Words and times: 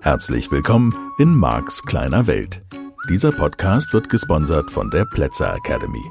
Herzlich 0.00 0.50
willkommen 0.50 0.94
in 1.18 1.34
Marks 1.34 1.82
kleiner 1.82 2.26
Welt. 2.26 2.62
Dieser 3.08 3.32
Podcast 3.32 3.92
wird 3.92 4.08
gesponsert 4.08 4.70
von 4.70 4.90
der 4.90 5.04
Plätzer 5.04 5.54
Academy. 5.54 6.02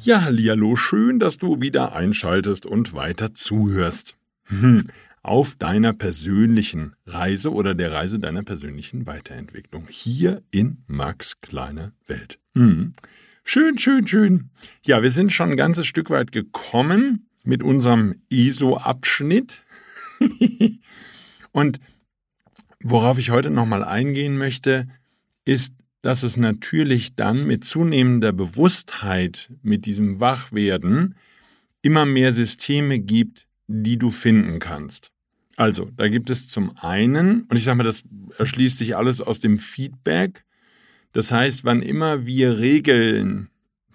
Ja, 0.00 0.22
hallo, 0.22 0.76
schön, 0.76 1.18
dass 1.18 1.38
du 1.38 1.60
wieder 1.60 1.94
einschaltest 1.94 2.66
und 2.66 2.94
weiter 2.94 3.32
zuhörst. 3.34 4.16
Hm, 4.44 4.86
auf 5.22 5.56
deiner 5.56 5.92
persönlichen 5.92 6.94
Reise 7.06 7.52
oder 7.52 7.74
der 7.74 7.92
Reise 7.92 8.18
deiner 8.18 8.42
persönlichen 8.42 9.06
Weiterentwicklung 9.06 9.86
hier 9.88 10.42
in 10.50 10.84
Max 10.86 11.40
kleiner 11.40 11.92
Welt. 12.06 12.38
Hm. 12.54 12.94
Schön, 13.44 13.78
schön, 13.78 14.06
schön. 14.06 14.50
Ja, 14.84 15.02
wir 15.02 15.10
sind 15.10 15.32
schon 15.32 15.50
ein 15.50 15.56
ganzes 15.56 15.86
Stück 15.86 16.10
weit 16.10 16.32
gekommen 16.32 17.26
mit 17.44 17.62
unserem 17.62 18.22
ISO-Abschnitt. 18.28 19.62
und 21.52 21.80
worauf 22.82 23.18
ich 23.18 23.30
heute 23.30 23.50
nochmal 23.50 23.84
eingehen 23.84 24.36
möchte, 24.36 24.86
ist 25.44 25.72
dass 26.02 26.22
es 26.22 26.36
natürlich 26.36 27.16
dann 27.16 27.46
mit 27.46 27.64
zunehmender 27.64 28.32
Bewusstheit, 28.32 29.50
mit 29.62 29.84
diesem 29.86 30.20
Wachwerden, 30.20 31.16
immer 31.82 32.06
mehr 32.06 32.32
Systeme 32.32 32.98
gibt, 32.98 33.47
die 33.68 33.98
du 33.98 34.10
finden 34.10 34.58
kannst. 34.58 35.12
Also, 35.56 35.90
da 35.96 36.08
gibt 36.08 36.30
es 36.30 36.48
zum 36.48 36.76
einen, 36.78 37.42
und 37.42 37.56
ich 37.56 37.64
sage 37.64 37.78
mal, 37.78 37.84
das 37.84 38.04
erschließt 38.38 38.78
sich 38.78 38.96
alles 38.96 39.20
aus 39.20 39.40
dem 39.40 39.58
Feedback. 39.58 40.44
Das 41.12 41.32
heißt, 41.32 41.64
wann 41.64 41.82
immer 41.82 42.26
wir 42.26 42.58
Regeln, 42.58 43.50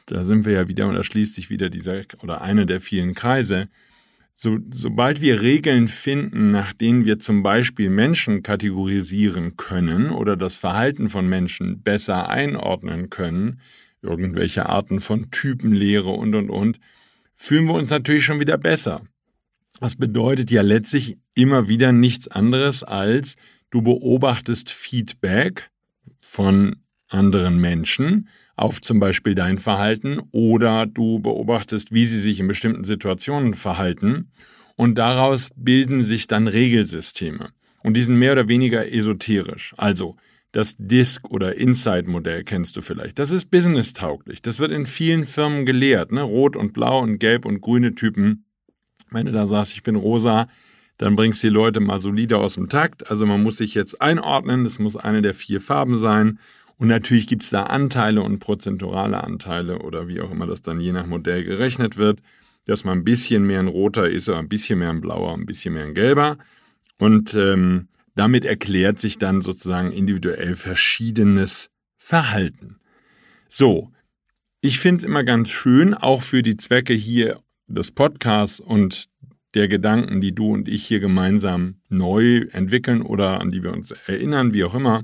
da 0.05 0.25
sind 0.25 0.45
wir 0.45 0.53
ja 0.53 0.67
wieder 0.67 0.87
und 0.87 0.95
erschließt 0.95 1.33
sich 1.33 1.49
wieder 1.49 1.69
dieser 1.69 2.01
oder 2.21 2.41
einer 2.41 2.65
der 2.65 2.81
vielen 2.81 3.13
Kreise, 3.13 3.69
so, 4.35 4.57
sobald 4.71 5.21
wir 5.21 5.41
Regeln 5.41 5.87
finden, 5.87 6.51
nach 6.51 6.73
denen 6.73 7.05
wir 7.05 7.19
zum 7.19 7.43
Beispiel 7.43 7.89
Menschen 7.89 8.41
kategorisieren 8.41 9.57
können 9.57 10.09
oder 10.09 10.35
das 10.35 10.57
Verhalten 10.57 11.07
von 11.07 11.29
Menschen 11.29 11.81
besser 11.83 12.29
einordnen 12.29 13.09
können, 13.09 13.59
irgendwelche 14.01 14.65
Arten 14.67 14.99
von 14.99 15.29
Typenlehre 15.29 16.09
und 16.09 16.35
und 16.35 16.49
und, 16.49 16.79
fühlen 17.35 17.65
wir 17.65 17.75
uns 17.75 17.89
natürlich 17.89 18.25
schon 18.25 18.39
wieder 18.39 18.57
besser. 18.57 19.03
Das 19.79 19.95
bedeutet 19.95 20.51
ja 20.51 20.61
letztlich 20.61 21.17
immer 21.35 21.67
wieder 21.67 21.91
nichts 21.91 22.27
anderes 22.27 22.83
als 22.83 23.35
du 23.69 23.81
beobachtest 23.81 24.69
Feedback 24.69 25.71
von 26.21 26.77
anderen 27.09 27.59
Menschen 27.59 28.29
auf 28.55 28.81
zum 28.81 28.99
Beispiel 28.99 29.35
dein 29.35 29.57
Verhalten 29.57 30.19
oder 30.31 30.85
du 30.85 31.19
beobachtest, 31.19 31.91
wie 31.91 32.05
sie 32.05 32.19
sich 32.19 32.39
in 32.39 32.47
bestimmten 32.47 32.83
Situationen 32.83 33.55
verhalten 33.55 34.31
und 34.75 34.97
daraus 34.97 35.49
bilden 35.55 36.05
sich 36.05 36.27
dann 36.27 36.47
Regelsysteme. 36.47 37.49
Und 37.83 37.95
die 37.95 38.03
sind 38.03 38.17
mehr 38.17 38.33
oder 38.33 38.47
weniger 38.47 38.91
esoterisch. 38.91 39.73
Also 39.77 40.15
das 40.51 40.75
Disk- 40.77 41.29
oder 41.31 41.55
Inside-Modell 41.55 42.43
kennst 42.43 42.77
du 42.77 42.81
vielleicht. 42.81 43.17
Das 43.17 43.31
ist 43.31 43.49
business-tauglich. 43.49 44.41
Das 44.41 44.59
wird 44.59 44.71
in 44.71 44.85
vielen 44.85 45.25
Firmen 45.25 45.65
gelehrt. 45.65 46.11
Ne? 46.11 46.21
Rot 46.21 46.55
und 46.55 46.73
Blau 46.73 46.99
und 46.99 47.17
Gelb 47.17 47.45
und 47.45 47.59
grüne 47.59 47.95
Typen. 47.95 48.45
Wenn 49.13 49.25
du 49.25 49.31
da 49.31 49.45
sagst, 49.47 49.73
ich 49.73 49.83
bin 49.83 49.95
rosa, 49.95 50.47
dann 50.97 51.15
bringst 51.15 51.43
du 51.43 51.47
die 51.47 51.53
Leute 51.53 51.79
mal 51.79 51.99
solide 51.99 52.37
aus 52.37 52.55
dem 52.55 52.69
Takt. 52.69 53.09
Also 53.09 53.25
man 53.25 53.41
muss 53.41 53.57
sich 53.57 53.73
jetzt 53.73 54.01
einordnen. 54.01 54.63
Das 54.63 54.79
muss 54.79 54.95
eine 54.95 55.21
der 55.21 55.33
vier 55.33 55.61
Farben 55.61 55.97
sein. 55.97 56.39
Und 56.77 56.87
natürlich 56.87 57.27
gibt 57.27 57.43
es 57.43 57.49
da 57.49 57.63
Anteile 57.63 58.21
und 58.21 58.39
prozentuale 58.39 59.23
Anteile 59.23 59.79
oder 59.79 60.07
wie 60.07 60.21
auch 60.21 60.31
immer 60.31 60.47
das 60.47 60.61
dann 60.61 60.79
je 60.79 60.91
nach 60.91 61.05
Modell 61.05 61.43
gerechnet 61.43 61.97
wird, 61.97 62.19
dass 62.65 62.83
man 62.83 62.99
ein 62.99 63.03
bisschen 63.03 63.45
mehr 63.45 63.59
ein 63.59 63.67
roter 63.67 64.09
ist 64.09 64.27
oder 64.27 64.39
ein 64.39 64.49
bisschen 64.49 64.79
mehr 64.79 64.89
ein 64.89 65.01
blauer, 65.01 65.33
ein 65.33 65.45
bisschen 65.45 65.73
mehr 65.73 65.85
ein 65.85 65.93
gelber. 65.93 66.37
Und 66.97 67.33
ähm, 67.35 67.87
damit 68.15 68.45
erklärt 68.45 68.99
sich 68.99 69.17
dann 69.17 69.41
sozusagen 69.41 69.91
individuell 69.91 70.55
verschiedenes 70.55 71.69
Verhalten. 71.97 72.77
So, 73.47 73.91
ich 74.61 74.79
finde 74.79 74.97
es 74.97 75.03
immer 75.03 75.23
ganz 75.23 75.49
schön, 75.49 75.93
auch 75.93 76.21
für 76.21 76.41
die 76.41 76.57
Zwecke 76.57 76.93
hier 76.93 77.39
des 77.73 77.91
Podcasts 77.91 78.59
und 78.59 79.09
der 79.53 79.67
Gedanken, 79.67 80.21
die 80.21 80.33
du 80.33 80.53
und 80.53 80.67
ich 80.67 80.85
hier 80.85 80.99
gemeinsam 80.99 81.75
neu 81.89 82.45
entwickeln 82.51 83.01
oder 83.01 83.39
an 83.39 83.51
die 83.51 83.63
wir 83.63 83.71
uns 83.71 83.91
erinnern, 83.91 84.53
wie 84.53 84.63
auch 84.63 84.75
immer, 84.75 85.03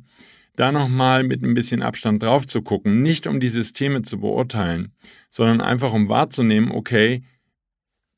da 0.56 0.72
nochmal 0.72 1.24
mit 1.24 1.44
ein 1.44 1.54
bisschen 1.54 1.82
Abstand 1.82 2.22
drauf 2.24 2.46
zu 2.48 2.62
gucken, 2.62 3.02
nicht 3.02 3.28
um 3.28 3.40
die 3.40 3.50
Systeme 3.50 4.02
zu 4.02 4.20
beurteilen, 4.20 4.92
sondern 5.30 5.62
einfach 5.62 5.94
um 5.94 6.10
wahrzunehmen, 6.10 6.72
okay, 6.72 7.22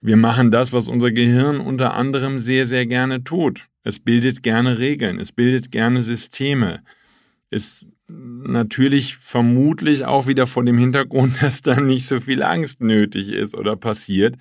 wir 0.01 0.17
machen 0.17 0.49
das, 0.49 0.73
was 0.73 0.87
unser 0.87 1.11
Gehirn 1.11 1.59
unter 1.59 1.93
anderem 1.93 2.39
sehr, 2.39 2.65
sehr 2.65 2.87
gerne 2.87 3.23
tut. 3.23 3.67
Es 3.83 3.99
bildet 3.99 4.41
gerne 4.41 4.79
Regeln, 4.79 5.19
es 5.19 5.31
bildet 5.31 5.71
gerne 5.71 6.01
Systeme. 6.01 6.81
Es 7.51 7.85
natürlich 8.43 9.17
vermutlich 9.17 10.05
auch 10.05 10.27
wieder 10.27 10.47
vor 10.47 10.63
dem 10.65 10.77
Hintergrund, 10.77 11.37
dass 11.41 11.61
da 11.61 11.79
nicht 11.79 12.05
so 12.05 12.19
viel 12.19 12.43
Angst 12.43 12.81
nötig 12.81 13.31
ist 13.31 13.55
oder 13.55 13.75
passiert 13.75 14.35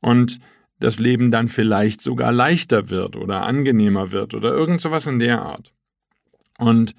und 0.00 0.38
das 0.80 1.00
Leben 1.00 1.30
dann 1.30 1.48
vielleicht 1.48 2.00
sogar 2.00 2.32
leichter 2.32 2.88
wird 2.88 3.16
oder 3.16 3.42
angenehmer 3.42 4.12
wird 4.12 4.34
oder 4.34 4.52
irgend 4.52 4.80
sowas 4.80 5.06
in 5.06 5.18
der 5.18 5.42
Art. 5.42 5.72
Und 6.58 6.94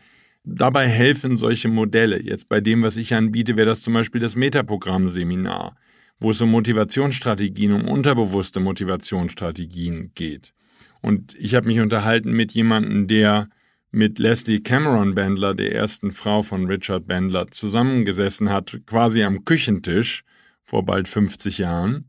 Dabei 0.51 0.87
helfen 0.87 1.37
solche 1.37 1.67
Modelle. 1.67 2.21
Jetzt 2.21 2.49
bei 2.49 2.61
dem, 2.61 2.81
was 2.81 2.97
ich 2.97 3.13
anbiete, 3.13 3.55
wäre 3.55 3.67
das 3.67 3.81
zum 3.81 3.93
Beispiel 3.93 4.21
das 4.21 4.35
Metaprogramm-Seminar, 4.35 5.75
wo 6.19 6.31
es 6.31 6.41
um 6.41 6.49
Motivationsstrategien, 6.49 7.73
um 7.73 7.87
unterbewusste 7.87 8.59
Motivationsstrategien 8.59 10.11
geht. 10.15 10.53
Und 11.01 11.35
ich 11.35 11.55
habe 11.55 11.67
mich 11.67 11.79
unterhalten 11.79 12.31
mit 12.31 12.51
jemandem, 12.53 13.07
der 13.07 13.49
mit 13.91 14.19
Leslie 14.19 14.61
Cameron 14.61 15.15
Bandler, 15.15 15.55
der 15.55 15.73
ersten 15.73 16.11
Frau 16.11 16.41
von 16.41 16.65
Richard 16.67 17.07
Bandler, 17.07 17.49
zusammengesessen 17.49 18.49
hat, 18.49 18.81
quasi 18.85 19.23
am 19.23 19.45
Küchentisch 19.45 20.23
vor 20.63 20.85
bald 20.85 21.07
50 21.07 21.57
Jahren 21.57 22.05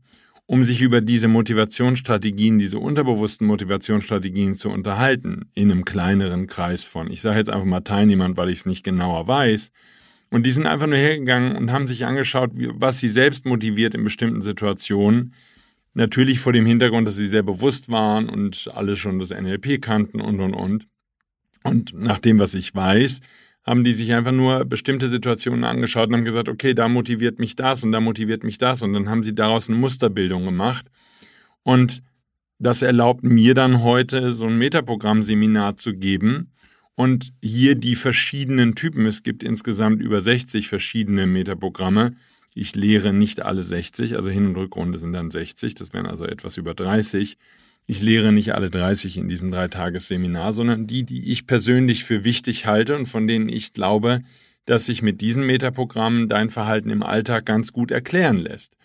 um 0.51 0.65
sich 0.65 0.81
über 0.81 0.99
diese 0.99 1.29
Motivationsstrategien, 1.29 2.59
diese 2.59 2.77
unterbewussten 2.77 3.47
Motivationsstrategien 3.47 4.55
zu 4.55 4.69
unterhalten, 4.69 5.49
in 5.53 5.71
einem 5.71 5.85
kleineren 5.85 6.45
Kreis 6.47 6.83
von, 6.83 7.09
ich 7.09 7.21
sage 7.21 7.37
jetzt 7.37 7.49
einfach 7.49 7.65
mal 7.65 7.79
Teilnehmern, 7.79 8.35
weil 8.35 8.49
ich 8.49 8.59
es 8.59 8.65
nicht 8.65 8.83
genauer 8.83 9.29
weiß. 9.29 9.71
Und 10.29 10.45
die 10.45 10.51
sind 10.51 10.67
einfach 10.67 10.87
nur 10.87 10.97
hergegangen 10.97 11.55
und 11.55 11.71
haben 11.71 11.87
sich 11.87 12.05
angeschaut, 12.05 12.51
was 12.53 12.99
sie 12.99 13.07
selbst 13.07 13.45
motiviert 13.45 13.95
in 13.95 14.03
bestimmten 14.03 14.41
Situationen. 14.41 15.35
Natürlich 15.93 16.41
vor 16.41 16.51
dem 16.51 16.65
Hintergrund, 16.65 17.07
dass 17.07 17.15
sie 17.15 17.29
sehr 17.29 17.43
bewusst 17.43 17.87
waren 17.87 18.27
und 18.27 18.69
alle 18.73 18.97
schon 18.97 19.19
das 19.19 19.29
NLP 19.29 19.81
kannten 19.81 20.19
und, 20.19 20.41
und, 20.41 20.53
und. 20.53 20.85
Und 21.63 21.93
nach 21.93 22.19
dem, 22.19 22.39
was 22.39 22.53
ich 22.53 22.73
weiß, 22.73 23.21
haben 23.63 23.83
die 23.83 23.93
sich 23.93 24.13
einfach 24.13 24.31
nur 24.31 24.65
bestimmte 24.65 25.09
Situationen 25.09 25.63
angeschaut 25.63 26.09
und 26.09 26.15
haben 26.15 26.25
gesagt, 26.25 26.49
okay, 26.49 26.73
da 26.73 26.87
motiviert 26.87 27.39
mich 27.39 27.55
das 27.55 27.83
und 27.83 27.91
da 27.91 27.99
motiviert 27.99 28.43
mich 28.43 28.57
das. 28.57 28.81
Und 28.81 28.93
dann 28.93 29.09
haben 29.09 29.23
sie 29.23 29.35
daraus 29.35 29.69
eine 29.69 29.77
Musterbildung 29.77 30.45
gemacht. 30.45 30.87
Und 31.63 32.01
das 32.57 32.81
erlaubt 32.81 33.23
mir 33.23 33.53
dann 33.53 33.81
heute 33.81 34.33
so 34.33 34.45
ein 34.45 34.57
Metaprogramm-Seminar 34.57 35.77
zu 35.77 35.93
geben 35.93 36.51
und 36.95 37.33
hier 37.41 37.75
die 37.75 37.95
verschiedenen 37.95 38.75
Typen. 38.75 39.05
Es 39.05 39.23
gibt 39.23 39.43
insgesamt 39.43 40.01
über 40.01 40.21
60 40.21 40.67
verschiedene 40.67 41.25
Metaprogramme. 41.25 42.15
Ich 42.53 42.75
lehre 42.75 43.13
nicht 43.13 43.41
alle 43.41 43.63
60, 43.63 44.15
also 44.15 44.29
Hin- 44.29 44.47
und 44.47 44.55
Rückrunde 44.57 44.99
sind 44.99 45.13
dann 45.13 45.31
60, 45.31 45.73
das 45.73 45.93
wären 45.93 46.05
also 46.05 46.25
etwas 46.25 46.57
über 46.57 46.73
30. 46.73 47.37
Ich 47.87 48.01
lehre 48.01 48.31
nicht 48.31 48.53
alle 48.53 48.69
30 48.69 49.17
in 49.17 49.27
diesem 49.27 49.51
Dreitagesseminar, 49.51 50.53
sondern 50.53 50.87
die, 50.87 51.03
die 51.03 51.31
ich 51.31 51.47
persönlich 51.47 52.03
für 52.03 52.23
wichtig 52.23 52.65
halte 52.65 52.95
und 52.95 53.07
von 53.07 53.27
denen 53.27 53.49
ich 53.49 53.73
glaube, 53.73 54.21
dass 54.65 54.85
sich 54.85 55.01
mit 55.01 55.21
diesen 55.21 55.45
Metaprogrammen 55.45 56.29
dein 56.29 56.49
Verhalten 56.49 56.89
im 56.89 57.03
Alltag 57.03 57.45
ganz 57.45 57.73
gut 57.73 57.91
erklären 57.91 58.37
lässt. 58.37 58.77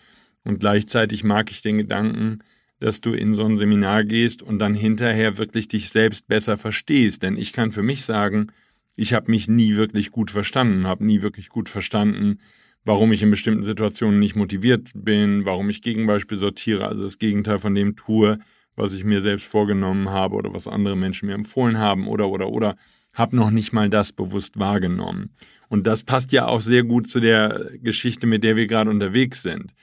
Und 0.43 0.59
gleichzeitig 0.59 1.23
mag 1.23 1.51
ich 1.51 1.61
den 1.61 1.77
Gedanken, 1.77 2.39
dass 2.79 3.01
du 3.01 3.13
in 3.13 3.33
so 3.33 3.45
ein 3.45 3.57
Seminar 3.57 4.03
gehst 4.03 4.41
und 4.41 4.59
dann 4.59 4.73
hinterher 4.73 5.37
wirklich 5.37 5.67
dich 5.67 5.89
selbst 5.89 6.27
besser 6.27 6.57
verstehst. 6.57 7.23
Denn 7.23 7.37
ich 7.37 7.53
kann 7.53 7.71
für 7.71 7.83
mich 7.83 8.05
sagen, 8.05 8.47
ich 8.95 9.13
habe 9.13 9.31
mich 9.31 9.47
nie 9.47 9.75
wirklich 9.75 10.11
gut 10.11 10.31
verstanden, 10.31 10.87
habe 10.87 11.05
nie 11.05 11.21
wirklich 11.21 11.49
gut 11.49 11.69
verstanden, 11.69 12.39
warum 12.83 13.11
ich 13.11 13.21
in 13.21 13.29
bestimmten 13.29 13.63
Situationen 13.63 14.19
nicht 14.19 14.35
motiviert 14.35 14.91
bin, 14.95 15.45
warum 15.45 15.69
ich 15.69 15.81
Gegenbeispiel 15.81 16.37
sortiere, 16.37 16.87
also 16.87 17.03
das 17.03 17.19
Gegenteil 17.19 17.59
von 17.59 17.75
dem 17.75 17.95
tue, 17.95 18.39
was 18.77 18.93
ich 18.93 19.03
mir 19.03 19.21
selbst 19.21 19.47
vorgenommen 19.47 20.09
habe 20.09 20.35
oder 20.35 20.53
was 20.53 20.67
andere 20.67 20.95
Menschen 20.95 21.27
mir 21.27 21.33
empfohlen 21.33 21.77
haben 21.77 22.07
oder 22.07 22.29
oder 22.29 22.49
oder 22.49 22.77
habe 23.13 23.35
noch 23.35 23.49
nicht 23.49 23.73
mal 23.73 23.89
das 23.89 24.13
bewusst 24.13 24.59
wahrgenommen. 24.59 25.31
Und 25.69 25.87
das 25.87 26.03
passt 26.03 26.31
ja 26.31 26.45
auch 26.45 26.61
sehr 26.61 26.83
gut 26.83 27.07
zu 27.07 27.19
der 27.19 27.71
Geschichte, 27.81 28.27
mit 28.27 28.43
der 28.43 28.55
wir 28.55 28.67
gerade 28.67 28.91
unterwegs 28.91 29.41
sind. 29.41 29.73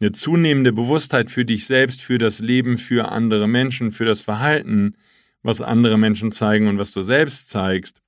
Eine 0.00 0.12
zunehmende 0.12 0.72
Bewusstheit 0.72 1.30
für 1.30 1.44
dich 1.44 1.66
selbst, 1.66 2.02
für 2.02 2.18
das 2.18 2.38
Leben, 2.38 2.78
für 2.78 3.10
andere 3.10 3.48
Menschen, 3.48 3.90
für 3.90 4.04
das 4.04 4.20
Verhalten, 4.20 4.94
was 5.42 5.60
andere 5.60 5.98
Menschen 5.98 6.30
zeigen 6.30 6.68
und 6.68 6.78
was 6.78 6.92
du 6.92 7.02
selbst 7.02 7.50
zeigst, 7.50 8.00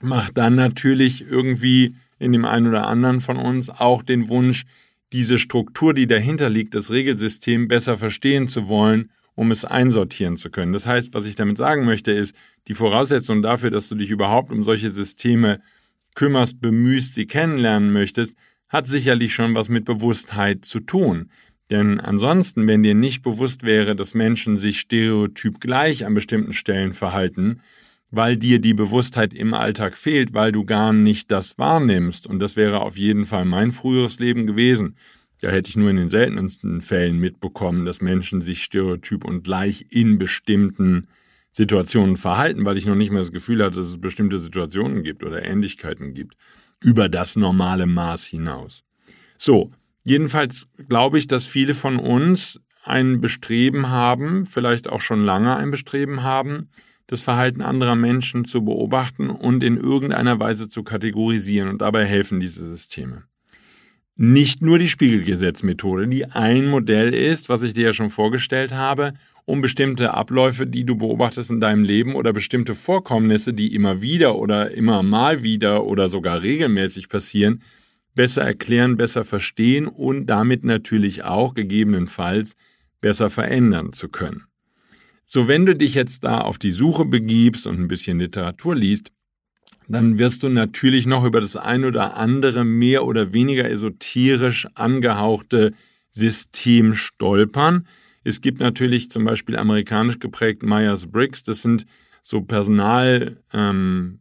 macht 0.00 0.36
dann 0.36 0.56
natürlich 0.56 1.22
irgendwie 1.22 1.94
in 2.18 2.32
dem 2.32 2.44
einen 2.44 2.66
oder 2.66 2.86
anderen 2.86 3.20
von 3.20 3.36
uns 3.36 3.70
auch 3.70 4.02
den 4.02 4.28
Wunsch, 4.28 4.64
diese 5.12 5.38
Struktur, 5.38 5.94
die 5.94 6.06
dahinter 6.06 6.50
liegt, 6.50 6.74
das 6.74 6.90
Regelsystem 6.90 7.68
besser 7.68 7.96
verstehen 7.96 8.48
zu 8.48 8.68
wollen, 8.68 9.10
um 9.36 9.52
es 9.52 9.64
einsortieren 9.64 10.36
zu 10.36 10.50
können. 10.50 10.72
Das 10.72 10.86
heißt, 10.86 11.14
was 11.14 11.26
ich 11.26 11.36
damit 11.36 11.58
sagen 11.58 11.84
möchte, 11.84 12.10
ist, 12.10 12.34
die 12.66 12.74
Voraussetzung 12.74 13.42
dafür, 13.42 13.70
dass 13.70 13.88
du 13.88 13.94
dich 13.94 14.10
überhaupt 14.10 14.50
um 14.50 14.64
solche 14.64 14.90
Systeme 14.90 15.60
kümmerst, 16.16 16.60
bemühst, 16.60 17.14
sie 17.14 17.26
kennenlernen 17.26 17.92
möchtest, 17.92 18.36
hat 18.68 18.88
sicherlich 18.88 19.34
schon 19.34 19.54
was 19.54 19.68
mit 19.68 19.84
Bewusstheit 19.84 20.64
zu 20.64 20.80
tun. 20.80 21.30
Denn 21.70 22.00
ansonsten, 22.00 22.66
wenn 22.66 22.82
dir 22.82 22.94
nicht 22.94 23.22
bewusst 23.22 23.62
wäre, 23.62 23.94
dass 23.94 24.14
Menschen 24.14 24.56
sich 24.56 24.80
stereotyp 24.80 25.60
gleich 25.60 26.06
an 26.06 26.14
bestimmten 26.14 26.52
Stellen 26.52 26.94
verhalten, 26.94 27.60
weil 28.10 28.36
dir 28.36 28.60
die 28.60 28.74
Bewusstheit 28.74 29.34
im 29.34 29.52
Alltag 29.52 29.96
fehlt, 29.96 30.32
weil 30.32 30.52
du 30.52 30.64
gar 30.64 30.92
nicht 30.92 31.30
das 31.30 31.58
wahrnimmst. 31.58 32.26
Und 32.26 32.38
das 32.38 32.56
wäre 32.56 32.80
auf 32.80 32.96
jeden 32.96 33.26
Fall 33.26 33.44
mein 33.44 33.72
früheres 33.72 34.18
Leben 34.18 34.46
gewesen. 34.46 34.96
Da 35.40 35.50
hätte 35.50 35.68
ich 35.68 35.76
nur 35.76 35.90
in 35.90 35.96
den 35.96 36.08
seltensten 36.08 36.80
Fällen 36.80 37.18
mitbekommen, 37.18 37.84
dass 37.84 38.00
Menschen 38.00 38.40
sich 38.40 38.62
stereotyp 38.62 39.24
und 39.24 39.44
gleich 39.44 39.86
in 39.90 40.18
bestimmten 40.18 41.08
Situationen 41.52 42.16
verhalten, 42.16 42.64
weil 42.64 42.76
ich 42.76 42.86
noch 42.86 42.94
nicht 42.94 43.10
mehr 43.10 43.20
das 43.20 43.32
Gefühl 43.32 43.62
hatte, 43.62 43.76
dass 43.76 43.88
es 43.88 44.00
bestimmte 44.00 44.38
Situationen 44.38 45.02
gibt 45.02 45.24
oder 45.24 45.44
Ähnlichkeiten 45.44 46.14
gibt. 46.14 46.36
Über 46.82 47.08
das 47.08 47.36
normale 47.36 47.86
Maß 47.86 48.26
hinaus. 48.26 48.84
So, 49.38 49.72
jedenfalls 50.04 50.68
glaube 50.88 51.18
ich, 51.18 51.26
dass 51.26 51.46
viele 51.46 51.74
von 51.74 51.98
uns 51.98 52.60
ein 52.84 53.20
Bestreben 53.20 53.88
haben, 53.88 54.46
vielleicht 54.46 54.88
auch 54.88 55.00
schon 55.00 55.24
lange 55.24 55.56
ein 55.56 55.70
Bestreben 55.70 56.22
haben, 56.22 56.68
das 57.06 57.22
Verhalten 57.22 57.62
anderer 57.62 57.94
Menschen 57.94 58.44
zu 58.44 58.64
beobachten 58.64 59.30
und 59.30 59.62
in 59.62 59.76
irgendeiner 59.76 60.38
Weise 60.38 60.68
zu 60.68 60.82
kategorisieren. 60.82 61.68
Und 61.68 61.80
dabei 61.80 62.04
helfen 62.04 62.40
diese 62.40 62.64
Systeme. 62.68 63.24
Nicht 64.18 64.62
nur 64.62 64.78
die 64.78 64.88
Spiegelgesetzmethode, 64.88 66.08
die 66.08 66.24
ein 66.24 66.68
Modell 66.68 67.12
ist, 67.12 67.50
was 67.50 67.62
ich 67.62 67.74
dir 67.74 67.84
ja 67.88 67.92
schon 67.92 68.08
vorgestellt 68.08 68.72
habe, 68.72 69.12
um 69.44 69.60
bestimmte 69.60 70.14
Abläufe, 70.14 70.66
die 70.66 70.84
du 70.84 70.96
beobachtest 70.96 71.50
in 71.50 71.60
deinem 71.60 71.84
Leben 71.84 72.14
oder 72.14 72.32
bestimmte 72.32 72.74
Vorkommnisse, 72.74 73.52
die 73.52 73.74
immer 73.74 74.00
wieder 74.00 74.36
oder 74.36 74.70
immer 74.70 75.02
mal 75.02 75.42
wieder 75.42 75.84
oder 75.84 76.08
sogar 76.08 76.42
regelmäßig 76.42 77.10
passieren, 77.10 77.62
besser 78.14 78.40
erklären, 78.40 78.96
besser 78.96 79.22
verstehen 79.22 79.86
und 79.86 80.26
damit 80.26 80.64
natürlich 80.64 81.24
auch 81.24 81.52
gegebenenfalls 81.52 82.56
besser 83.02 83.28
verändern 83.28 83.92
zu 83.92 84.08
können. 84.08 84.44
So, 85.26 85.46
wenn 85.46 85.66
du 85.66 85.76
dich 85.76 85.94
jetzt 85.94 86.24
da 86.24 86.40
auf 86.40 86.56
die 86.56 86.72
Suche 86.72 87.04
begibst 87.04 87.66
und 87.66 87.78
ein 87.78 87.88
bisschen 87.88 88.18
Literatur 88.18 88.74
liest, 88.74 89.12
dann 89.88 90.18
wirst 90.18 90.42
du 90.42 90.48
natürlich 90.48 91.06
noch 91.06 91.24
über 91.24 91.40
das 91.40 91.56
ein 91.56 91.84
oder 91.84 92.16
andere 92.16 92.64
mehr 92.64 93.04
oder 93.04 93.32
weniger 93.32 93.68
esoterisch 93.70 94.66
angehauchte 94.74 95.72
System 96.10 96.94
stolpern. 96.94 97.86
Es 98.24 98.40
gibt 98.40 98.60
natürlich 98.60 99.10
zum 99.10 99.24
Beispiel 99.24 99.56
amerikanisch 99.56 100.18
geprägt 100.18 100.62
Myers-Briggs, 100.62 101.44
das 101.44 101.62
sind 101.62 101.86
so 102.22 102.42
Personal, 102.42 103.36
ähm, 103.52 104.20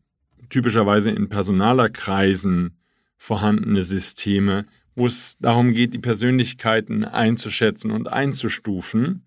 typischerweise 0.49 1.09
in 1.09 1.29
Personalerkreisen 1.29 2.77
vorhandene 3.17 3.83
Systeme, 3.83 4.65
wo 4.95 5.07
es 5.07 5.37
darum 5.39 5.73
geht, 5.73 5.93
die 5.93 5.99
Persönlichkeiten 5.99 7.03
einzuschätzen 7.03 7.89
und 7.91 8.07
einzustufen. 8.07 9.24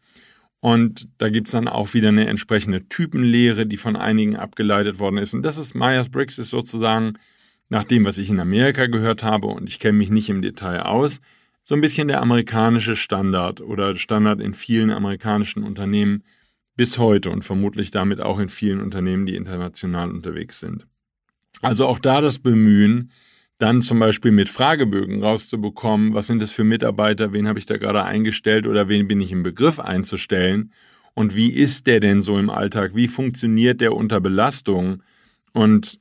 Und 0.60 1.08
da 1.18 1.28
gibt 1.28 1.46
es 1.46 1.52
dann 1.52 1.68
auch 1.68 1.94
wieder 1.94 2.08
eine 2.08 2.26
entsprechende 2.26 2.88
Typenlehre, 2.88 3.66
die 3.66 3.76
von 3.76 3.94
einigen 3.96 4.36
abgeleitet 4.36 4.98
worden 4.98 5.18
ist. 5.18 5.34
Und 5.34 5.42
das 5.42 5.56
ist 5.56 5.74
Myers-Briggs, 5.74 6.38
ist 6.38 6.50
sozusagen, 6.50 7.14
nach 7.68 7.84
dem, 7.84 8.04
was 8.04 8.18
ich 8.18 8.30
in 8.30 8.40
Amerika 8.40 8.86
gehört 8.86 9.22
habe, 9.22 9.48
und 9.48 9.68
ich 9.68 9.78
kenne 9.78 9.98
mich 9.98 10.10
nicht 10.10 10.30
im 10.30 10.42
Detail 10.42 10.82
aus, 10.82 11.20
so 11.62 11.74
ein 11.74 11.82
bisschen 11.82 12.08
der 12.08 12.22
amerikanische 12.22 12.96
Standard 12.96 13.60
oder 13.60 13.94
Standard 13.94 14.40
in 14.40 14.54
vielen 14.54 14.90
amerikanischen 14.90 15.62
Unternehmen 15.62 16.24
bis 16.76 16.96
heute 16.96 17.30
und 17.30 17.44
vermutlich 17.44 17.90
damit 17.90 18.20
auch 18.20 18.38
in 18.38 18.48
vielen 18.48 18.80
Unternehmen, 18.80 19.26
die 19.26 19.34
international 19.34 20.10
unterwegs 20.10 20.60
sind. 20.60 20.86
Also 21.60 21.86
auch 21.86 21.98
da 21.98 22.20
das 22.20 22.38
Bemühen, 22.38 23.10
dann 23.58 23.82
zum 23.82 23.98
Beispiel 23.98 24.30
mit 24.30 24.48
Fragebögen 24.48 25.22
rauszubekommen, 25.22 26.14
was 26.14 26.28
sind 26.28 26.40
das 26.40 26.50
für 26.50 26.64
Mitarbeiter, 26.64 27.32
wen 27.32 27.48
habe 27.48 27.58
ich 27.58 27.66
da 27.66 27.76
gerade 27.76 28.04
eingestellt 28.04 28.66
oder 28.66 28.88
wen 28.88 29.08
bin 29.08 29.20
ich 29.20 29.32
im 29.32 29.42
Begriff 29.42 29.80
einzustellen 29.80 30.72
und 31.14 31.34
wie 31.34 31.50
ist 31.50 31.86
der 31.88 32.00
denn 32.00 32.22
so 32.22 32.38
im 32.38 32.50
Alltag, 32.50 32.94
wie 32.94 33.08
funktioniert 33.08 33.80
der 33.80 33.94
unter 33.94 34.20
Belastung 34.20 35.02
und 35.52 35.98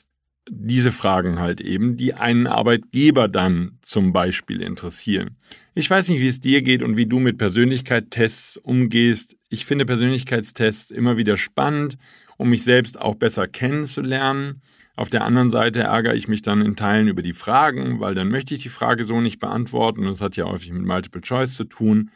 diese 0.50 0.92
Fragen 0.92 1.40
halt 1.40 1.62
eben, 1.62 1.98
die 1.98 2.14
einen 2.14 2.48
Arbeitgeber 2.48 3.28
dann 3.28 3.78
zum 3.82 4.14
Beispiel 4.14 4.62
interessieren. 4.62 5.36
Ich 5.74 5.90
weiß 5.90 6.10
nicht, 6.10 6.22
wie 6.22 6.28
es 6.28 6.40
dir 6.40 6.62
geht 6.62 6.84
und 6.84 6.98
wie 6.98 7.06
du 7.06 7.20
mit 7.20 7.38
Persönlichkeitstests 7.38 8.58
umgehst. 8.58 9.36
Ich 9.50 9.66
finde 9.66 9.86
Persönlichkeitstests 9.86 10.92
immer 10.92 11.18
wieder 11.18 11.38
spannend, 11.38 11.98
um 12.38 12.50
mich 12.50 12.64
selbst 12.64 13.00
auch 13.00 13.16
besser 13.16 13.48
kennenzulernen. 13.48 14.62
Auf 14.98 15.12
der 15.12 15.24
anderen 15.24 15.52
Seite 15.52 15.82
ärgere 15.82 16.16
ich 16.16 16.28
mich 16.28 16.42
dann 16.42 16.64
in 16.64 16.76
Teilen 16.76 17.08
über 17.08 17.22
die 17.22 17.34
Fragen, 17.34 18.00
weil 18.00 18.16
dann 18.16 18.30
möchte 18.30 18.56
ich 18.56 18.64
die 18.64 18.70
Frage 18.70 19.04
so 19.04 19.22
nicht 19.22 19.40
beantworten. 19.40 20.06
das 20.06 20.22
hat 20.22 20.38
ja 20.38 20.46
häufig 20.46 20.72
mit 20.72 20.88
Multiple 20.88 21.22
Choice 21.22 21.54
zu 21.54 21.66
tun. 21.66 22.10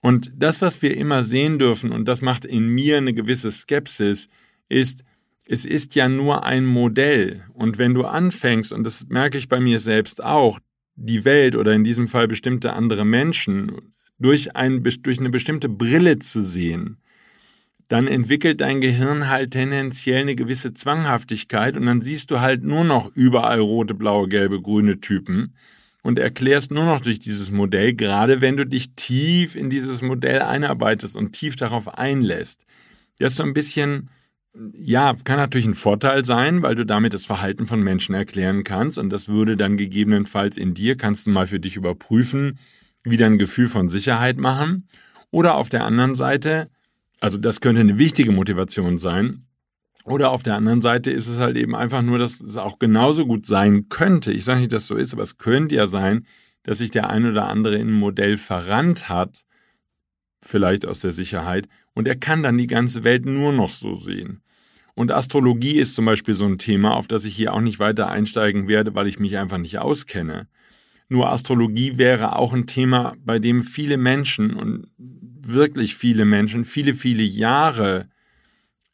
Und 0.00 0.30
das, 0.36 0.62
was 0.62 0.80
wir 0.80 0.96
immer 0.96 1.24
sehen 1.24 1.58
dürfen, 1.58 1.90
und 1.90 2.06
das 2.06 2.22
macht 2.22 2.44
in 2.44 2.68
mir 2.68 2.98
eine 2.98 3.14
gewisse 3.14 3.50
Skepsis, 3.50 4.28
ist, 4.68 5.02
es 5.44 5.64
ist 5.64 5.96
ja 5.96 6.08
nur 6.08 6.44
ein 6.44 6.66
Modell. 6.66 7.42
Und 7.52 7.78
wenn 7.78 7.94
du 7.94 8.04
anfängst, 8.04 8.72
und 8.72 8.84
das 8.84 9.08
merke 9.08 9.36
ich 9.36 9.48
bei 9.48 9.58
mir 9.58 9.80
selbst 9.80 10.22
auch, 10.22 10.60
die 10.94 11.24
Welt 11.24 11.56
oder 11.56 11.72
in 11.72 11.82
diesem 11.82 12.06
Fall 12.06 12.28
bestimmte 12.28 12.74
andere 12.74 13.04
Menschen 13.04 13.72
durch, 14.20 14.54
ein, 14.54 14.84
durch 14.84 15.18
eine 15.18 15.30
bestimmte 15.30 15.68
Brille 15.68 16.20
zu 16.20 16.44
sehen, 16.44 16.98
dann 17.90 18.06
entwickelt 18.06 18.60
dein 18.60 18.80
Gehirn 18.80 19.28
halt 19.28 19.50
tendenziell 19.50 20.20
eine 20.20 20.36
gewisse 20.36 20.72
Zwanghaftigkeit 20.72 21.76
und 21.76 21.86
dann 21.86 22.00
siehst 22.00 22.30
du 22.30 22.40
halt 22.40 22.62
nur 22.62 22.84
noch 22.84 23.10
überall 23.16 23.58
rote, 23.58 23.94
blaue, 23.94 24.28
gelbe, 24.28 24.62
grüne 24.62 25.00
Typen 25.00 25.54
und 26.04 26.16
erklärst 26.16 26.70
nur 26.70 26.84
noch 26.84 27.00
durch 27.00 27.18
dieses 27.18 27.50
Modell, 27.50 27.94
gerade 27.94 28.40
wenn 28.40 28.56
du 28.56 28.64
dich 28.64 28.94
tief 28.94 29.56
in 29.56 29.70
dieses 29.70 30.02
Modell 30.02 30.42
einarbeitest 30.42 31.16
und 31.16 31.32
tief 31.32 31.56
darauf 31.56 31.98
einlässt. 31.98 32.64
Das 33.18 33.32
ist 33.32 33.38
so 33.38 33.42
ein 33.42 33.54
bisschen, 33.54 34.08
ja, 34.72 35.16
kann 35.24 35.38
natürlich 35.38 35.66
ein 35.66 35.74
Vorteil 35.74 36.24
sein, 36.24 36.62
weil 36.62 36.76
du 36.76 36.86
damit 36.86 37.12
das 37.12 37.26
Verhalten 37.26 37.66
von 37.66 37.82
Menschen 37.82 38.14
erklären 38.14 38.62
kannst 38.62 38.98
und 38.98 39.10
das 39.10 39.26
würde 39.28 39.56
dann 39.56 39.76
gegebenenfalls 39.76 40.56
in 40.58 40.74
dir, 40.74 40.96
kannst 40.96 41.26
du 41.26 41.32
mal 41.32 41.48
für 41.48 41.58
dich 41.58 41.74
überprüfen, 41.74 42.60
wieder 43.02 43.26
ein 43.26 43.38
Gefühl 43.38 43.66
von 43.66 43.88
Sicherheit 43.88 44.36
machen. 44.38 44.86
Oder 45.32 45.56
auf 45.56 45.68
der 45.68 45.84
anderen 45.84 46.14
Seite, 46.14 46.68
also 47.20 47.38
das 47.38 47.60
könnte 47.60 47.80
eine 47.80 47.98
wichtige 47.98 48.32
Motivation 48.32 48.98
sein. 48.98 49.46
Oder 50.04 50.30
auf 50.30 50.42
der 50.42 50.56
anderen 50.56 50.80
Seite 50.80 51.10
ist 51.10 51.28
es 51.28 51.38
halt 51.38 51.56
eben 51.56 51.76
einfach 51.76 52.02
nur, 52.02 52.18
dass 52.18 52.40
es 52.40 52.56
auch 52.56 52.78
genauso 52.78 53.26
gut 53.26 53.44
sein 53.44 53.88
könnte. 53.90 54.32
Ich 54.32 54.44
sage 54.44 54.60
nicht, 54.60 54.72
dass 54.72 54.84
es 54.84 54.88
so 54.88 54.96
ist, 54.96 55.12
aber 55.12 55.22
es 55.22 55.36
könnte 55.36 55.74
ja 55.76 55.86
sein, 55.86 56.26
dass 56.62 56.78
sich 56.78 56.90
der 56.90 57.10
ein 57.10 57.26
oder 57.26 57.48
andere 57.48 57.76
in 57.76 57.88
ein 57.88 57.98
Modell 57.98 58.38
verrannt 58.38 59.08
hat, 59.08 59.44
vielleicht 60.42 60.86
aus 60.86 61.00
der 61.00 61.12
Sicherheit, 61.12 61.68
und 61.94 62.08
er 62.08 62.16
kann 62.16 62.42
dann 62.42 62.56
die 62.56 62.66
ganze 62.66 63.04
Welt 63.04 63.26
nur 63.26 63.52
noch 63.52 63.72
so 63.72 63.94
sehen. 63.94 64.42
Und 64.94 65.12
Astrologie 65.12 65.78
ist 65.78 65.94
zum 65.94 66.06
Beispiel 66.06 66.34
so 66.34 66.46
ein 66.46 66.58
Thema, 66.58 66.94
auf 66.94 67.08
das 67.08 67.24
ich 67.24 67.36
hier 67.36 67.52
auch 67.52 67.60
nicht 67.60 67.78
weiter 67.78 68.08
einsteigen 68.08 68.68
werde, 68.68 68.94
weil 68.94 69.06
ich 69.06 69.18
mich 69.18 69.38
einfach 69.38 69.58
nicht 69.58 69.78
auskenne. 69.78 70.48
Nur 71.12 71.28
Astrologie 71.28 71.98
wäre 71.98 72.36
auch 72.36 72.54
ein 72.54 72.68
Thema, 72.68 73.16
bei 73.24 73.40
dem 73.40 73.62
viele 73.62 73.96
Menschen 73.96 74.54
und 74.54 74.86
wirklich 74.96 75.96
viele 75.96 76.24
Menschen 76.24 76.64
viele, 76.64 76.94
viele 76.94 77.24
Jahre, 77.24 78.08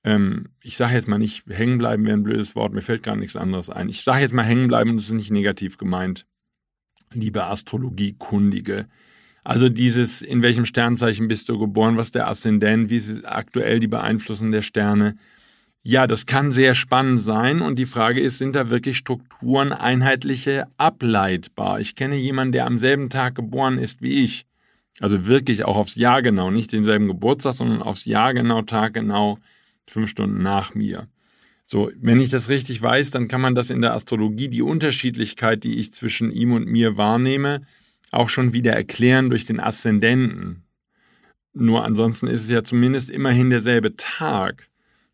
ähm, 0.03 0.47
ich 0.63 0.79
sage 0.79 0.95
jetzt 0.95 1.09
mal 1.09 1.19
nicht 1.19 1.45
hängen 1.47 1.77
bleiben, 1.77 2.07
wäre 2.07 2.17
ein 2.17 2.23
blödes 2.23 2.57
Wort, 2.57 2.73
mir 2.73 2.81
fällt 2.81 3.03
gar 3.03 3.17
nichts 3.17 3.37
anderes 3.37 3.69
ein. 3.69 3.91
Ich 3.91 4.03
sage 4.03 4.23
jetzt 4.23 4.33
mal 4.33 4.45
hängen 4.45 4.67
bleiben, 4.67 4.97
das 4.97 5.07
ist 5.07 5.13
nicht 5.13 5.31
negativ 5.31 5.77
gemeint, 5.77 6.27
liebe 7.13 7.45
Astrologiekundige. 7.45 8.87
Also 9.45 9.69
dieses, 9.69 10.23
in 10.23 10.41
welchem 10.41 10.65
Sternzeichen 10.65 11.29
bist 11.29 11.51
du 11.51 11.59
geboren, 11.59 11.99
was 11.99 12.13
der 12.13 12.29
Aszendent, 12.29 12.89
wie 12.89 12.97
ist 12.97 13.27
aktuell 13.27 13.79
die 13.79 13.89
Beeinflussung 13.89 14.53
der 14.53 14.63
Sterne. 14.63 15.19
Ja, 15.89 16.09
das 16.09 16.27
kann 16.27 16.51
sehr 16.51 16.75
spannend 16.75 17.23
sein 17.23 17.63
und 17.63 17.79
die 17.79 17.87
Frage 17.87 18.21
ist, 18.21 18.39
sind 18.39 18.57
da 18.57 18.71
wirklich 18.71 18.97
Strukturen 18.97 19.73
einheitliche 19.73 20.67
ableitbar? 20.79 21.79
Ich 21.79 21.95
kenne 21.95 22.17
jemanden, 22.17 22.51
der 22.51 22.67
am 22.67 22.77
selben 22.77 23.09
Tag 23.09 23.37
geboren 23.37 23.79
ist 23.79 24.03
wie 24.03 24.25
ich. 24.25 24.47
Also 24.99 25.27
wirklich 25.27 25.65
auch 25.65 25.77
aufs 25.77 25.95
Jahr 25.95 26.23
genau, 26.23 26.51
nicht 26.51 26.73
denselben 26.73 27.07
Geburtstag, 27.07 27.55
sondern 27.55 27.83
aufs 27.83 28.05
Jahr 28.05 28.35
genau, 28.35 28.63
Tag 28.63 28.95
genau, 28.95 29.39
fünf 29.87 30.11
Stunden 30.11 30.43
nach 30.43 30.75
mir. 30.75 31.07
So, 31.63 31.93
wenn 32.01 32.19
ich 32.19 32.31
das 32.31 32.49
richtig 32.49 32.83
weiß, 32.83 33.13
dann 33.13 33.29
kann 33.29 33.41
man 33.41 33.55
das 33.55 33.71
in 33.71 33.81
der 33.81 33.95
Astrologie, 33.95 34.49
die 34.49 34.63
Unterschiedlichkeit, 34.63 35.63
die 35.63 35.79
ich 35.79 35.95
zwischen 35.95 36.33
ihm 36.33 36.51
und 36.51 36.67
mir 36.67 36.97
wahrnehme, 36.97 37.63
auch 38.11 38.29
schon 38.29 38.53
wieder 38.53 38.73
erklären 38.73 39.31
durch 39.31 39.45
den 39.45 39.61
Aszendenten. 39.61 40.65
Nur 41.53 41.85
ansonsten 41.85 42.27
ist 42.27 42.43
es 42.43 42.51
ja 42.51 42.65
zumindest 42.65 43.09
immerhin 43.09 43.51
derselbe 43.51 43.95
Tag. 43.95 44.69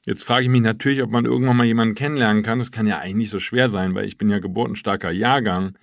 Jetzt 0.04 0.24
frage 0.24 0.44
ich 0.44 0.48
mich 0.48 0.62
natürlich, 0.62 1.02
ob 1.02 1.10
man 1.10 1.24
irgendwann 1.24 1.56
mal 1.56 1.66
jemanden 1.66 1.94
kennenlernen 1.94 2.42
kann. 2.42 2.58
Das 2.58 2.72
kann 2.72 2.86
ja 2.86 2.98
eigentlich 2.98 3.14
nicht 3.14 3.30
so 3.30 3.38
schwer 3.38 3.68
sein, 3.68 3.94
weil 3.94 4.06
ich 4.06 4.18
bin 4.18 4.30
ja 4.30 4.38
geburtenstarker 4.40 5.10
Jahrgang. 5.10 5.78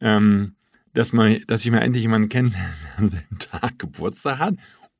Ähm, 0.00 0.56
dass, 0.94 1.12
man, 1.12 1.36
dass 1.46 1.64
ich 1.64 1.70
mal 1.70 1.78
endlich 1.78 2.02
jemanden 2.02 2.28
kennenlerne, 2.28 2.76
der 2.82 2.98
am 2.98 3.08
selben 3.08 3.38
Tag 3.38 3.78
Geburtstag 3.78 4.38
hat 4.38 4.54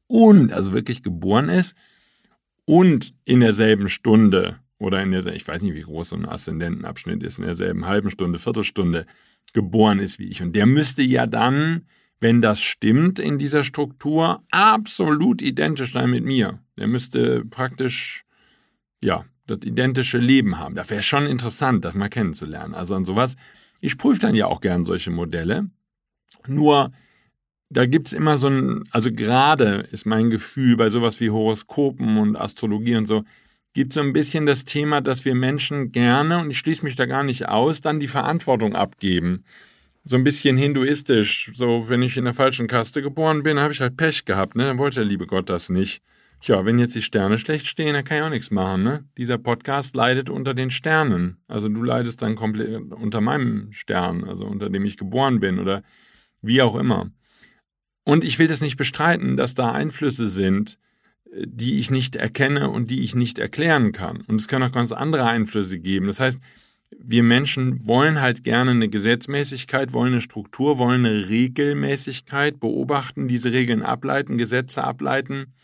und 0.06 0.52
also 0.52 0.72
wirklich 0.72 1.02
geboren 1.02 1.48
ist 1.48 1.76
und 2.64 3.12
in 3.24 3.40
derselben 3.40 3.88
Stunde 3.88 4.58
oder 4.78 5.02
in 5.02 5.12
der, 5.12 5.26
ich 5.28 5.46
weiß 5.46 5.62
nicht, 5.62 5.74
wie 5.74 5.82
groß 5.82 6.10
so 6.10 6.16
ein 6.16 6.28
Aszendentenabschnitt 6.28 7.22
ist, 7.22 7.38
in 7.38 7.44
derselben 7.44 7.86
halben 7.86 8.10
Stunde, 8.10 8.38
Viertelstunde 8.38 9.06
geboren 9.52 9.98
ist 9.98 10.18
wie 10.18 10.26
ich. 10.26 10.42
Und 10.42 10.56
der 10.56 10.66
müsste 10.66 11.02
ja 11.02 11.26
dann, 11.26 11.86
wenn 12.20 12.42
das 12.42 12.60
stimmt 12.60 13.18
in 13.18 13.38
dieser 13.38 13.62
Struktur, 13.62 14.42
absolut 14.50 15.42
identisch 15.42 15.92
sein 15.92 16.10
mit 16.10 16.24
mir. 16.24 16.58
Der 16.78 16.86
müsste 16.86 17.44
praktisch, 17.44 18.24
ja, 19.02 19.24
das 19.46 19.58
identische 19.64 20.18
Leben 20.18 20.58
haben. 20.58 20.74
Das 20.74 20.90
wäre 20.90 21.02
schon 21.02 21.26
interessant, 21.26 21.84
das 21.84 21.94
mal 21.94 22.08
kennenzulernen. 22.08 22.74
Also 22.74 22.94
an 22.94 23.04
sowas. 23.04 23.36
Ich 23.80 23.98
prüfe 23.98 24.20
dann 24.20 24.34
ja 24.34 24.46
auch 24.46 24.60
gern 24.60 24.84
solche 24.84 25.10
Modelle. 25.10 25.68
Nur, 26.46 26.92
da 27.68 27.86
gibt 27.86 28.08
es 28.08 28.12
immer 28.12 28.38
so 28.38 28.48
ein, 28.48 28.84
also 28.90 29.10
gerade 29.12 29.86
ist 29.90 30.06
mein 30.06 30.30
Gefühl 30.30 30.76
bei 30.76 30.88
sowas 30.88 31.20
wie 31.20 31.30
Horoskopen 31.30 32.18
und 32.18 32.36
Astrologie 32.36 32.96
und 32.96 33.06
so, 33.06 33.24
gibt 33.74 33.92
so 33.92 34.00
ein 34.00 34.12
bisschen 34.12 34.46
das 34.46 34.64
Thema, 34.64 35.00
dass 35.00 35.24
wir 35.24 35.34
Menschen 35.34 35.92
gerne, 35.92 36.38
und 36.38 36.50
ich 36.50 36.58
schließe 36.58 36.84
mich 36.84 36.96
da 36.96 37.06
gar 37.06 37.22
nicht 37.22 37.48
aus, 37.48 37.80
dann 37.80 38.00
die 38.00 38.08
Verantwortung 38.08 38.74
abgeben. 38.74 39.44
So 40.04 40.16
ein 40.16 40.24
bisschen 40.24 40.56
hinduistisch. 40.56 41.52
So, 41.54 41.88
wenn 41.88 42.02
ich 42.02 42.16
in 42.16 42.24
der 42.24 42.34
falschen 42.34 42.66
Kaste 42.66 43.02
geboren 43.02 43.42
bin, 43.42 43.58
habe 43.58 43.72
ich 43.72 43.80
halt 43.80 43.96
Pech 43.96 44.24
gehabt, 44.24 44.56
ne? 44.56 44.64
Dann 44.64 44.78
wollte 44.78 44.96
der 44.96 45.04
liebe 45.04 45.26
Gott 45.26 45.48
das 45.48 45.70
nicht. 45.70 46.02
Tja, 46.42 46.64
wenn 46.64 46.80
jetzt 46.80 46.96
die 46.96 47.02
Sterne 47.02 47.38
schlecht 47.38 47.68
stehen, 47.68 47.94
dann 47.94 48.02
kann 48.02 48.16
ich 48.16 48.22
auch 48.24 48.30
nichts 48.30 48.50
machen, 48.50 48.82
ne? 48.82 49.04
Dieser 49.16 49.38
Podcast 49.38 49.94
leidet 49.94 50.28
unter 50.28 50.54
den 50.54 50.70
Sternen. 50.70 51.36
Also 51.46 51.68
du 51.68 51.84
leidest 51.84 52.20
dann 52.20 52.34
komplett 52.34 52.90
unter 52.90 53.20
meinem 53.20 53.72
Stern, 53.72 54.24
also 54.24 54.44
unter 54.46 54.68
dem 54.68 54.84
ich 54.84 54.96
geboren 54.96 55.38
bin 55.38 55.60
oder 55.60 55.84
wie 56.40 56.60
auch 56.60 56.74
immer. 56.74 57.12
Und 58.04 58.24
ich 58.24 58.40
will 58.40 58.48
das 58.48 58.60
nicht 58.60 58.76
bestreiten, 58.76 59.36
dass 59.36 59.54
da 59.54 59.70
Einflüsse 59.70 60.28
sind, 60.28 60.80
die 61.32 61.78
ich 61.78 61.92
nicht 61.92 62.16
erkenne 62.16 62.70
und 62.70 62.90
die 62.90 63.04
ich 63.04 63.14
nicht 63.14 63.38
erklären 63.38 63.92
kann. 63.92 64.22
Und 64.22 64.40
es 64.40 64.48
kann 64.48 64.64
auch 64.64 64.72
ganz 64.72 64.90
andere 64.90 65.26
Einflüsse 65.26 65.78
geben. 65.78 66.08
Das 66.08 66.18
heißt, 66.18 66.40
wir 66.98 67.22
Menschen 67.22 67.86
wollen 67.86 68.20
halt 68.20 68.42
gerne 68.42 68.72
eine 68.72 68.88
Gesetzmäßigkeit, 68.88 69.92
wollen 69.92 70.12
eine 70.12 70.20
Struktur, 70.20 70.78
wollen 70.78 71.06
eine 71.06 71.28
Regelmäßigkeit 71.28 72.58
beobachten, 72.58 73.28
diese 73.28 73.52
Regeln 73.52 73.82
ableiten, 73.82 74.38
Gesetze 74.38 74.82
ableiten. 74.82 75.54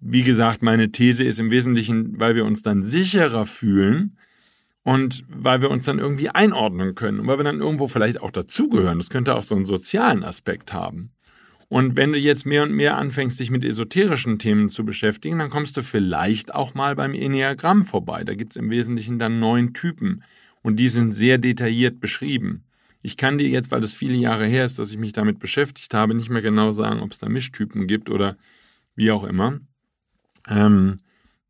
Wie 0.00 0.22
gesagt, 0.22 0.62
meine 0.62 0.92
These 0.92 1.24
ist 1.24 1.40
im 1.40 1.50
Wesentlichen, 1.50 2.18
weil 2.18 2.34
wir 2.34 2.44
uns 2.44 2.62
dann 2.62 2.82
sicherer 2.82 3.46
fühlen 3.46 4.16
und 4.82 5.24
weil 5.28 5.62
wir 5.62 5.70
uns 5.70 5.86
dann 5.86 5.98
irgendwie 5.98 6.28
einordnen 6.28 6.94
können 6.94 7.20
und 7.20 7.26
weil 7.26 7.38
wir 7.38 7.44
dann 7.44 7.60
irgendwo 7.60 7.88
vielleicht 7.88 8.20
auch 8.20 8.30
dazugehören. 8.30 8.98
Das 8.98 9.10
könnte 9.10 9.34
auch 9.34 9.42
so 9.42 9.54
einen 9.54 9.64
sozialen 9.64 10.22
Aspekt 10.22 10.72
haben. 10.72 11.10
Und 11.68 11.96
wenn 11.96 12.12
du 12.12 12.18
jetzt 12.18 12.46
mehr 12.46 12.62
und 12.62 12.72
mehr 12.72 12.96
anfängst, 12.96 13.40
dich 13.40 13.50
mit 13.50 13.64
esoterischen 13.64 14.38
Themen 14.38 14.68
zu 14.68 14.84
beschäftigen, 14.84 15.40
dann 15.40 15.50
kommst 15.50 15.76
du 15.76 15.82
vielleicht 15.82 16.54
auch 16.54 16.74
mal 16.74 16.94
beim 16.94 17.14
Enneagramm 17.14 17.84
vorbei. 17.84 18.22
Da 18.22 18.34
gibt 18.34 18.52
es 18.52 18.56
im 18.56 18.70
Wesentlichen 18.70 19.18
dann 19.18 19.40
neun 19.40 19.74
Typen 19.74 20.22
und 20.62 20.76
die 20.76 20.88
sind 20.88 21.12
sehr 21.12 21.38
detailliert 21.38 21.98
beschrieben. 21.98 22.62
Ich 23.02 23.16
kann 23.16 23.38
dir 23.38 23.48
jetzt, 23.48 23.72
weil 23.72 23.82
es 23.82 23.96
viele 23.96 24.14
Jahre 24.14 24.46
her 24.46 24.64
ist, 24.64 24.78
dass 24.78 24.92
ich 24.92 24.98
mich 24.98 25.12
damit 25.12 25.38
beschäftigt 25.38 25.92
habe, 25.94 26.14
nicht 26.14 26.30
mehr 26.30 26.42
genau 26.42 26.70
sagen, 26.72 27.00
ob 27.00 27.12
es 27.12 27.18
da 27.18 27.28
Mischtypen 27.28 27.88
gibt 27.88 28.10
oder 28.10 28.36
wie 28.94 29.10
auch 29.10 29.24
immer. 29.24 29.60
Ähm, 30.48 31.00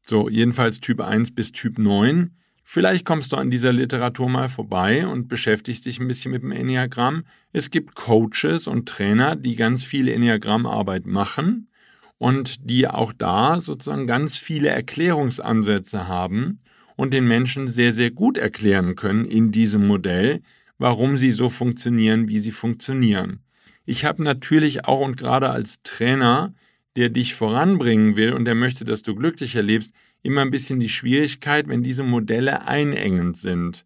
so, 0.02 0.28
jedenfalls 0.28 0.80
Typ 0.80 1.00
1 1.00 1.34
bis 1.34 1.52
Typ 1.52 1.78
9. 1.78 2.30
Vielleicht 2.62 3.04
kommst 3.04 3.32
du 3.32 3.36
an 3.36 3.50
dieser 3.50 3.72
Literatur 3.72 4.28
mal 4.28 4.48
vorbei 4.48 5.06
und 5.06 5.28
beschäftigst 5.28 5.86
dich 5.86 6.00
ein 6.00 6.08
bisschen 6.08 6.32
mit 6.32 6.42
dem 6.42 6.50
Enneagramm. 6.50 7.24
Es 7.52 7.70
gibt 7.70 7.94
Coaches 7.94 8.66
und 8.66 8.88
Trainer, 8.88 9.36
die 9.36 9.54
ganz 9.54 9.84
viel 9.84 10.08
Enneagrammarbeit 10.08 11.06
machen 11.06 11.68
und 12.18 12.68
die 12.68 12.88
auch 12.88 13.12
da 13.12 13.60
sozusagen 13.60 14.06
ganz 14.06 14.38
viele 14.38 14.68
Erklärungsansätze 14.68 16.08
haben 16.08 16.60
und 16.96 17.12
den 17.12 17.28
Menschen 17.28 17.68
sehr, 17.68 17.92
sehr 17.92 18.10
gut 18.10 18.38
erklären 18.38 18.96
können 18.96 19.26
in 19.26 19.52
diesem 19.52 19.86
Modell, 19.86 20.40
warum 20.78 21.16
sie 21.16 21.32
so 21.32 21.48
funktionieren, 21.48 22.28
wie 22.28 22.40
sie 22.40 22.50
funktionieren. 22.50 23.40
Ich 23.84 24.04
habe 24.04 24.22
natürlich 24.22 24.86
auch 24.86 25.00
und 25.00 25.16
gerade 25.16 25.50
als 25.50 25.82
Trainer, 25.82 26.52
der 26.96 27.10
dich 27.10 27.34
voranbringen 27.34 28.16
will 28.16 28.32
und 28.32 28.46
der 28.46 28.54
möchte, 28.54 28.84
dass 28.84 29.02
du 29.02 29.14
glücklich 29.14 29.54
erlebst, 29.54 29.94
immer 30.22 30.40
ein 30.40 30.50
bisschen 30.50 30.80
die 30.80 30.88
Schwierigkeit, 30.88 31.68
wenn 31.68 31.82
diese 31.82 32.02
Modelle 32.02 32.66
einengend 32.66 33.36
sind. 33.36 33.84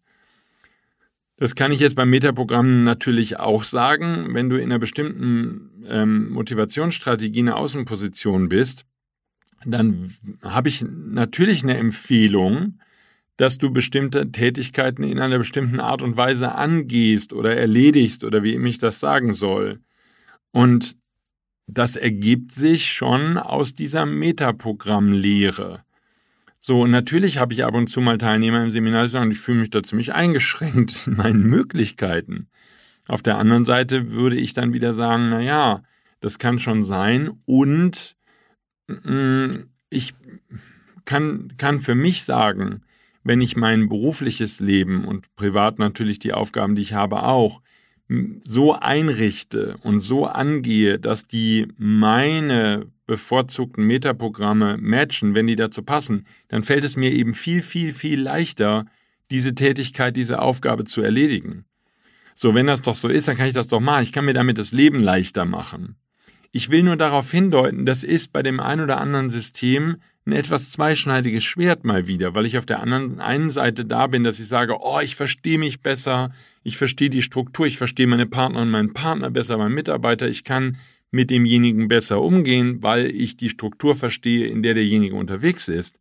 Das 1.37 1.55
kann 1.55 1.71
ich 1.71 1.79
jetzt 1.79 1.95
beim 1.95 2.09
Metaprogramm 2.09 2.83
natürlich 2.83 3.39
auch 3.39 3.63
sagen. 3.63 4.33
Wenn 4.33 4.49
du 4.49 4.57
in 4.57 4.65
einer 4.65 4.79
bestimmten 4.79 5.85
ähm, 5.89 6.29
Motivationsstrategie 6.29 7.39
eine 7.39 7.55
Außenposition 7.55 8.47
bist, 8.47 8.85
dann 9.65 10.13
habe 10.43 10.69
ich 10.69 10.85
natürlich 10.87 11.63
eine 11.63 11.77
Empfehlung, 11.77 12.79
dass 13.37 13.57
du 13.57 13.71
bestimmte 13.71 14.31
Tätigkeiten 14.31 15.03
in 15.03 15.19
einer 15.19 15.39
bestimmten 15.39 15.79
Art 15.79 16.01
und 16.01 16.15
Weise 16.15 16.53
angehst 16.53 17.33
oder 17.33 17.55
erledigst 17.55 18.23
oder 18.23 18.43
wie 18.43 18.55
ich 18.55 18.77
das 18.77 18.99
sagen 18.99 19.33
soll. 19.33 19.79
Und 20.51 20.95
das 21.67 21.95
ergibt 21.95 22.51
sich 22.51 22.91
schon 22.91 23.37
aus 23.37 23.75
dieser 23.75 24.05
Metaprogrammlehre. 24.05 25.83
So, 26.59 26.85
natürlich 26.85 27.39
habe 27.39 27.53
ich 27.53 27.63
ab 27.63 27.73
und 27.73 27.87
zu 27.87 28.01
mal 28.01 28.17
Teilnehmer 28.17 28.63
im 28.63 28.71
Seminar, 28.71 29.03
die 29.03 29.09
sagen, 29.09 29.31
ich 29.31 29.39
fühle 29.39 29.61
mich 29.61 29.71
da 29.71 29.81
ziemlich 29.81 30.13
eingeschränkt 30.13 31.07
in 31.07 31.15
meinen 31.15 31.43
Möglichkeiten. 31.43 32.49
Auf 33.07 33.23
der 33.23 33.37
anderen 33.37 33.65
Seite 33.65 34.11
würde 34.11 34.35
ich 34.35 34.53
dann 34.53 34.73
wieder 34.73 34.93
sagen, 34.93 35.29
na 35.31 35.41
ja, 35.41 35.81
das 36.19 36.37
kann 36.37 36.59
schon 36.59 36.83
sein 36.83 37.31
und 37.45 38.15
mm, 38.87 39.63
ich 39.89 40.13
kann, 41.05 41.53
kann 41.57 41.79
für 41.79 41.95
mich 41.95 42.23
sagen, 42.23 42.83
wenn 43.23 43.41
ich 43.41 43.55
mein 43.55 43.89
berufliches 43.89 44.59
Leben 44.59 45.05
und 45.05 45.35
privat 45.35 45.79
natürlich 45.79 46.19
die 46.19 46.33
Aufgaben, 46.33 46.75
die 46.75 46.81
ich 46.81 46.93
habe, 46.93 47.23
auch 47.23 47.61
so 48.41 48.73
einrichte 48.73 49.77
und 49.83 50.01
so 50.01 50.25
angehe, 50.25 50.99
dass 50.99 51.27
die 51.27 51.67
meine 51.77 52.87
bevorzugten 53.05 53.85
Metaprogramme 53.85 54.77
matchen, 54.79 55.33
wenn 55.33 55.47
die 55.47 55.55
dazu 55.55 55.83
passen, 55.83 56.25
dann 56.49 56.63
fällt 56.63 56.83
es 56.83 56.97
mir 56.97 57.11
eben 57.11 57.33
viel, 57.33 57.61
viel, 57.61 57.93
viel 57.93 58.21
leichter, 58.21 58.85
diese 59.31 59.55
Tätigkeit, 59.55 60.17
diese 60.17 60.41
Aufgabe 60.41 60.83
zu 60.83 61.01
erledigen. 61.01 61.65
So, 62.35 62.53
wenn 62.53 62.67
das 62.67 62.81
doch 62.81 62.95
so 62.95 63.07
ist, 63.07 63.27
dann 63.27 63.37
kann 63.37 63.47
ich 63.47 63.53
das 63.53 63.67
doch 63.67 63.79
machen. 63.79 64.03
Ich 64.03 64.11
kann 64.11 64.25
mir 64.25 64.33
damit 64.33 64.57
das 64.57 64.71
Leben 64.71 64.99
leichter 65.01 65.45
machen. 65.45 65.95
Ich 66.51 66.69
will 66.69 66.83
nur 66.83 66.97
darauf 66.97 67.31
hindeuten, 67.31 67.85
das 67.85 68.03
ist 68.03 68.33
bei 68.33 68.43
dem 68.43 68.59
einen 68.59 68.81
oder 68.81 68.99
anderen 68.99 69.29
System 69.29 69.97
ein 70.25 70.33
etwas 70.33 70.71
zweischneidiges 70.71 71.43
Schwert 71.43 71.85
mal 71.85 72.07
wieder, 72.07 72.35
weil 72.35 72.45
ich 72.45 72.57
auf 72.57 72.65
der 72.65 72.81
anderen 72.81 73.19
einen 73.19 73.51
Seite 73.51 73.85
da 73.85 74.07
bin, 74.07 74.23
dass 74.23 74.39
ich 74.39 74.47
sage, 74.47 74.77
oh, 74.81 74.99
ich 75.01 75.15
verstehe 75.15 75.57
mich 75.57 75.81
besser, 75.81 76.31
ich 76.63 76.77
verstehe 76.77 77.09
die 77.09 77.23
Struktur, 77.23 77.65
ich 77.65 77.77
verstehe 77.77 78.05
meine 78.05 78.27
Partner 78.27 78.61
und 78.61 78.69
meinen 78.69 78.93
Partner 78.93 79.31
besser, 79.31 79.57
meinen 79.57 79.73
Mitarbeiter, 79.73 80.27
ich 80.27 80.43
kann 80.43 80.77
mit 81.09 81.29
demjenigen 81.29 81.87
besser 81.87 82.21
umgehen, 82.21 82.83
weil 82.83 83.07
ich 83.07 83.37
die 83.37 83.49
Struktur 83.49 83.95
verstehe, 83.95 84.47
in 84.47 84.61
der 84.61 84.73
derjenige 84.73 85.15
unterwegs 85.15 85.67
ist. 85.67 85.99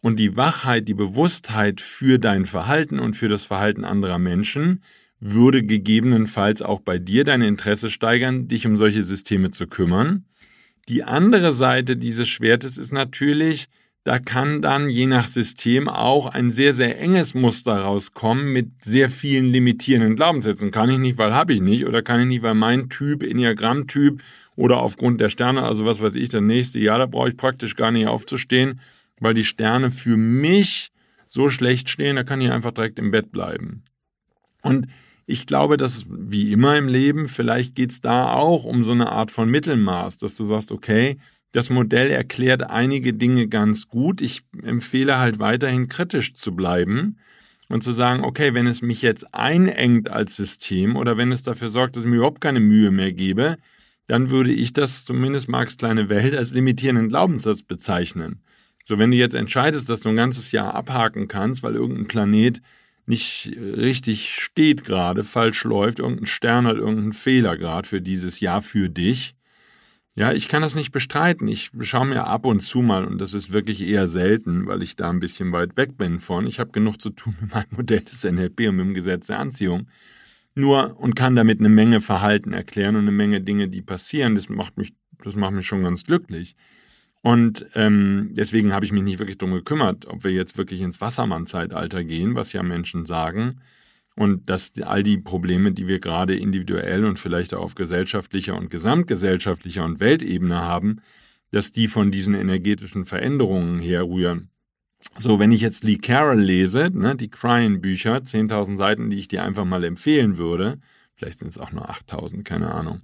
Und 0.00 0.16
die 0.16 0.36
Wachheit, 0.36 0.86
die 0.86 0.94
Bewusstheit 0.94 1.80
für 1.80 2.18
dein 2.18 2.44
Verhalten 2.44 2.98
und 2.98 3.16
für 3.16 3.28
das 3.28 3.46
Verhalten 3.46 3.84
anderer 3.84 4.18
Menschen 4.18 4.82
würde 5.26 5.62
gegebenenfalls 5.62 6.60
auch 6.60 6.80
bei 6.80 6.98
dir 6.98 7.24
dein 7.24 7.40
Interesse 7.40 7.88
steigern, 7.88 8.46
dich 8.46 8.66
um 8.66 8.76
solche 8.76 9.04
Systeme 9.04 9.50
zu 9.50 9.66
kümmern. 9.66 10.26
Die 10.88 11.02
andere 11.02 11.54
Seite 11.54 11.96
dieses 11.96 12.28
Schwertes 12.28 12.76
ist 12.76 12.92
natürlich, 12.92 13.68
da 14.04 14.18
kann 14.18 14.60
dann 14.60 14.90
je 14.90 15.06
nach 15.06 15.26
System 15.26 15.88
auch 15.88 16.26
ein 16.26 16.50
sehr, 16.50 16.74
sehr 16.74 17.00
enges 17.00 17.32
Muster 17.32 17.74
rauskommen 17.74 18.52
mit 18.52 18.84
sehr 18.84 19.08
vielen 19.08 19.46
limitierenden 19.46 20.14
Glaubenssätzen. 20.14 20.70
Kann 20.70 20.90
ich 20.90 20.98
nicht, 20.98 21.16
weil 21.16 21.32
habe 21.32 21.54
ich 21.54 21.62
nicht, 21.62 21.86
oder 21.86 22.02
kann 22.02 22.20
ich 22.20 22.26
nicht, 22.26 22.42
weil 22.42 22.52
mein 22.52 22.90
Typ, 22.90 23.22
Enneagramm-Typ 23.22 24.22
oder 24.56 24.80
aufgrund 24.80 25.22
der 25.22 25.30
Sterne, 25.30 25.62
also 25.62 25.86
was 25.86 26.02
weiß 26.02 26.16
ich, 26.16 26.28
das 26.28 26.42
nächste 26.42 26.80
Jahr, 26.80 26.98
da 26.98 27.06
brauche 27.06 27.30
ich 27.30 27.38
praktisch 27.38 27.76
gar 27.76 27.90
nicht 27.90 28.08
aufzustehen, 28.08 28.78
weil 29.20 29.32
die 29.32 29.44
Sterne 29.44 29.90
für 29.90 30.18
mich 30.18 30.90
so 31.26 31.48
schlecht 31.48 31.88
stehen, 31.88 32.16
da 32.16 32.24
kann 32.24 32.42
ich 32.42 32.50
einfach 32.50 32.72
direkt 32.72 32.98
im 32.98 33.10
Bett 33.10 33.32
bleiben. 33.32 33.84
Und 34.60 34.86
ich 35.26 35.46
glaube, 35.46 35.76
dass 35.76 36.06
wie 36.08 36.52
immer 36.52 36.76
im 36.76 36.88
Leben, 36.88 37.28
vielleicht 37.28 37.74
geht 37.74 37.90
es 37.90 38.00
da 38.00 38.32
auch 38.34 38.64
um 38.64 38.82
so 38.82 38.92
eine 38.92 39.10
Art 39.10 39.30
von 39.30 39.48
Mittelmaß, 39.50 40.18
dass 40.18 40.36
du 40.36 40.44
sagst, 40.44 40.72
okay, 40.72 41.16
das 41.52 41.70
Modell 41.70 42.10
erklärt 42.10 42.64
einige 42.64 43.14
Dinge 43.14 43.48
ganz 43.48 43.88
gut. 43.88 44.20
Ich 44.20 44.42
empfehle 44.62 45.18
halt 45.18 45.38
weiterhin 45.38 45.88
kritisch 45.88 46.34
zu 46.34 46.54
bleiben 46.54 47.16
und 47.68 47.82
zu 47.82 47.92
sagen, 47.92 48.24
okay, 48.24 48.54
wenn 48.54 48.66
es 48.66 48.82
mich 48.82 49.02
jetzt 49.02 49.34
einengt 49.34 50.10
als 50.10 50.36
System 50.36 50.96
oder 50.96 51.16
wenn 51.16 51.32
es 51.32 51.42
dafür 51.42 51.70
sorgt, 51.70 51.96
dass 51.96 52.04
ich 52.04 52.10
mir 52.10 52.16
überhaupt 52.16 52.40
keine 52.40 52.60
Mühe 52.60 52.90
mehr 52.90 53.12
gebe, 53.12 53.56
dann 54.06 54.30
würde 54.30 54.52
ich 54.52 54.72
das 54.72 55.04
zumindest 55.04 55.48
Marx 55.48 55.76
kleine 55.76 56.08
Welt 56.08 56.36
als 56.36 56.52
limitierenden 56.52 57.08
Glaubenssatz 57.08 57.62
bezeichnen. 57.62 58.40
So, 58.84 58.98
wenn 58.98 59.10
du 59.10 59.16
jetzt 59.16 59.34
entscheidest, 59.34 59.88
dass 59.88 60.00
du 60.00 60.10
ein 60.10 60.16
ganzes 60.16 60.52
Jahr 60.52 60.74
abhaken 60.74 61.26
kannst, 61.28 61.62
weil 61.62 61.74
irgendein 61.74 62.06
Planet 62.06 62.60
nicht 63.06 63.52
richtig 63.56 64.34
steht 64.34 64.84
gerade, 64.84 65.24
falsch 65.24 65.64
läuft, 65.64 65.98
irgendein 65.98 66.26
Stern 66.26 66.66
hat 66.66 66.76
irgendeinen 66.76 67.12
Fehler 67.12 67.56
gerade 67.56 67.88
für 67.88 68.00
dieses 68.00 68.40
Jahr 68.40 68.62
für 68.62 68.88
dich. 68.88 69.34
Ja, 70.16 70.32
ich 70.32 70.46
kann 70.46 70.62
das 70.62 70.76
nicht 70.76 70.92
bestreiten. 70.92 71.48
Ich 71.48 71.72
schaue 71.80 72.06
mir 72.06 72.26
ab 72.26 72.46
und 72.46 72.60
zu 72.60 72.82
mal, 72.82 73.04
und 73.04 73.18
das 73.18 73.34
ist 73.34 73.52
wirklich 73.52 73.82
eher 73.82 74.06
selten, 74.06 74.66
weil 74.66 74.80
ich 74.82 74.94
da 74.94 75.10
ein 75.10 75.18
bisschen 75.18 75.50
weit 75.50 75.76
weg 75.76 75.96
bin 75.98 76.20
von. 76.20 76.46
Ich 76.46 76.60
habe 76.60 76.70
genug 76.70 77.00
zu 77.00 77.10
tun 77.10 77.36
mit 77.40 77.52
meinem 77.52 77.66
Modell 77.70 78.00
des 78.00 78.22
NLP 78.22 78.68
und 78.68 78.76
mit 78.76 78.86
dem 78.86 78.94
Gesetz 78.94 79.26
der 79.26 79.40
Anziehung. 79.40 79.88
Nur 80.54 81.00
und 81.00 81.16
kann 81.16 81.34
damit 81.34 81.58
eine 81.58 81.68
Menge 81.68 82.00
Verhalten 82.00 82.52
erklären 82.52 82.94
und 82.94 83.02
eine 83.02 83.10
Menge 83.10 83.40
Dinge, 83.40 83.68
die 83.68 83.82
passieren. 83.82 84.36
Das 84.36 84.48
macht 84.48 84.78
mich, 84.78 84.94
das 85.24 85.34
macht 85.34 85.52
mich 85.52 85.66
schon 85.66 85.82
ganz 85.82 86.04
glücklich. 86.04 86.54
Und 87.24 87.64
ähm, 87.74 88.32
deswegen 88.32 88.74
habe 88.74 88.84
ich 88.84 88.92
mich 88.92 89.02
nicht 89.02 89.18
wirklich 89.18 89.38
darum 89.38 89.54
gekümmert, 89.54 90.06
ob 90.08 90.24
wir 90.24 90.30
jetzt 90.30 90.58
wirklich 90.58 90.82
ins 90.82 91.00
Wassermann-Zeitalter 91.00 92.04
gehen, 92.04 92.34
was 92.34 92.52
ja 92.52 92.62
Menschen 92.62 93.06
sagen. 93.06 93.62
Und 94.14 94.50
dass 94.50 94.72
all 94.82 95.02
die 95.02 95.16
Probleme, 95.16 95.72
die 95.72 95.86
wir 95.86 96.00
gerade 96.00 96.36
individuell 96.36 97.06
und 97.06 97.18
vielleicht 97.18 97.54
auch 97.54 97.62
auf 97.62 97.76
gesellschaftlicher 97.76 98.54
und 98.54 98.68
gesamtgesellschaftlicher 98.68 99.86
und 99.86 100.00
Weltebene 100.00 100.56
haben, 100.56 101.00
dass 101.50 101.72
die 101.72 101.88
von 101.88 102.10
diesen 102.10 102.34
energetischen 102.34 103.06
Veränderungen 103.06 103.80
herrühren. 103.80 104.50
So, 105.16 105.38
wenn 105.38 105.50
ich 105.50 105.62
jetzt 105.62 105.82
Lee 105.82 105.96
Carroll 105.96 106.42
lese, 106.42 106.90
ne, 106.92 107.16
die 107.16 107.30
Cryin-Bücher, 107.30 108.18
10.000 108.18 108.76
Seiten, 108.76 109.08
die 109.08 109.18
ich 109.18 109.28
dir 109.28 109.44
einfach 109.44 109.64
mal 109.64 109.84
empfehlen 109.84 110.36
würde, 110.36 110.78
vielleicht 111.14 111.38
sind 111.38 111.48
es 111.48 111.58
auch 111.58 111.72
nur 111.72 111.88
8.000, 111.88 112.42
keine 112.42 112.70
Ahnung, 112.70 113.00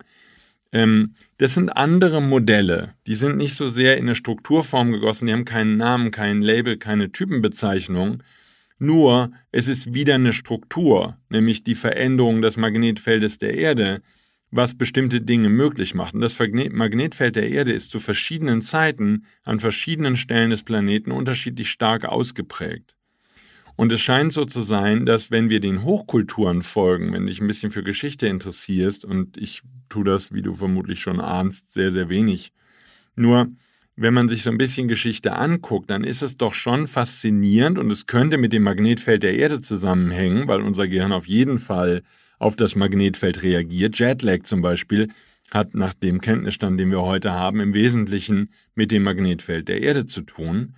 das 0.72 1.54
sind 1.54 1.70
andere 1.70 2.22
Modelle. 2.22 2.94
Die 3.06 3.16
sind 3.16 3.36
nicht 3.36 3.54
so 3.54 3.66
sehr 3.66 3.96
in 3.96 4.04
eine 4.04 4.14
Strukturform 4.14 4.92
gegossen, 4.92 5.26
die 5.26 5.32
haben 5.32 5.44
keinen 5.44 5.76
Namen, 5.76 6.12
kein 6.12 6.42
Label, 6.42 6.76
keine 6.76 7.10
Typenbezeichnung. 7.10 8.22
Nur 8.78 9.32
es 9.52 9.68
ist 9.68 9.94
wieder 9.94 10.14
eine 10.14 10.32
Struktur, 10.32 11.18
nämlich 11.28 11.64
die 11.64 11.74
Veränderung 11.74 12.40
des 12.40 12.56
Magnetfeldes 12.56 13.38
der 13.38 13.54
Erde, 13.54 14.00
was 14.50 14.76
bestimmte 14.76 15.20
Dinge 15.20 15.48
möglich 15.48 15.94
macht. 15.94 16.14
Und 16.14 16.20
das 16.20 16.38
Magnetfeld 16.38 17.36
der 17.36 17.50
Erde 17.50 17.72
ist 17.72 17.90
zu 17.90 17.98
verschiedenen 17.98 18.62
Zeiten 18.62 19.26
an 19.42 19.60
verschiedenen 19.60 20.16
Stellen 20.16 20.50
des 20.50 20.62
Planeten 20.62 21.12
unterschiedlich 21.12 21.70
stark 21.70 22.04
ausgeprägt. 22.04 22.94
Und 23.76 23.92
es 23.92 24.00
scheint 24.00 24.32
so 24.32 24.44
zu 24.44 24.62
sein, 24.62 25.06
dass 25.06 25.30
wenn 25.30 25.48
wir 25.48 25.60
den 25.60 25.84
Hochkulturen 25.84 26.62
folgen, 26.62 27.12
wenn 27.12 27.26
dich 27.26 27.40
ein 27.40 27.46
bisschen 27.46 27.70
für 27.70 27.82
Geschichte 27.82 28.26
interessierst, 28.26 29.04
und 29.04 29.36
ich 29.36 29.62
tue 29.88 30.04
das, 30.04 30.32
wie 30.32 30.42
du 30.42 30.54
vermutlich 30.54 31.00
schon 31.00 31.20
ahnst, 31.20 31.70
sehr, 31.70 31.92
sehr 31.92 32.08
wenig. 32.08 32.52
Nur, 33.16 33.48
wenn 33.96 34.14
man 34.14 34.28
sich 34.28 34.42
so 34.42 34.50
ein 34.50 34.58
bisschen 34.58 34.88
Geschichte 34.88 35.34
anguckt, 35.34 35.90
dann 35.90 36.04
ist 36.04 36.22
es 36.22 36.36
doch 36.36 36.54
schon 36.54 36.86
faszinierend 36.86 37.78
und 37.78 37.90
es 37.90 38.06
könnte 38.06 38.38
mit 38.38 38.52
dem 38.52 38.62
Magnetfeld 38.62 39.22
der 39.22 39.34
Erde 39.34 39.60
zusammenhängen, 39.60 40.48
weil 40.48 40.62
unser 40.62 40.88
Gehirn 40.88 41.12
auf 41.12 41.26
jeden 41.26 41.58
Fall 41.58 42.02
auf 42.38 42.56
das 42.56 42.76
Magnetfeld 42.76 43.42
reagiert. 43.42 43.98
Jetlag 43.98 44.44
zum 44.44 44.62
Beispiel 44.62 45.08
hat 45.50 45.74
nach 45.74 45.94
dem 45.94 46.20
Kenntnisstand, 46.20 46.80
den 46.80 46.90
wir 46.90 47.02
heute 47.02 47.32
haben, 47.32 47.60
im 47.60 47.74
Wesentlichen 47.74 48.50
mit 48.74 48.90
dem 48.92 49.02
Magnetfeld 49.02 49.68
der 49.68 49.82
Erde 49.82 50.06
zu 50.06 50.22
tun, 50.22 50.74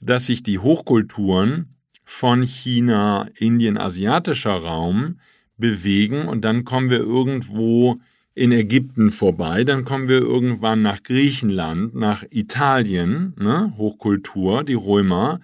dass 0.00 0.26
sich 0.26 0.42
die 0.42 0.58
Hochkulturen 0.58 1.76
von 2.04 2.42
China, 2.42 3.28
Indien, 3.38 3.78
asiatischer 3.78 4.56
Raum 4.56 5.18
bewegen 5.56 6.28
und 6.28 6.42
dann 6.44 6.64
kommen 6.64 6.90
wir 6.90 7.00
irgendwo 7.00 8.00
in 8.34 8.50
Ägypten 8.50 9.10
vorbei, 9.10 9.62
dann 9.64 9.84
kommen 9.84 10.08
wir 10.08 10.20
irgendwann 10.20 10.82
nach 10.82 11.02
Griechenland, 11.02 11.94
nach 11.94 12.24
Italien, 12.30 13.32
ne, 13.38 13.72
Hochkultur, 13.76 14.64
die 14.64 14.74
Römer, 14.74 15.40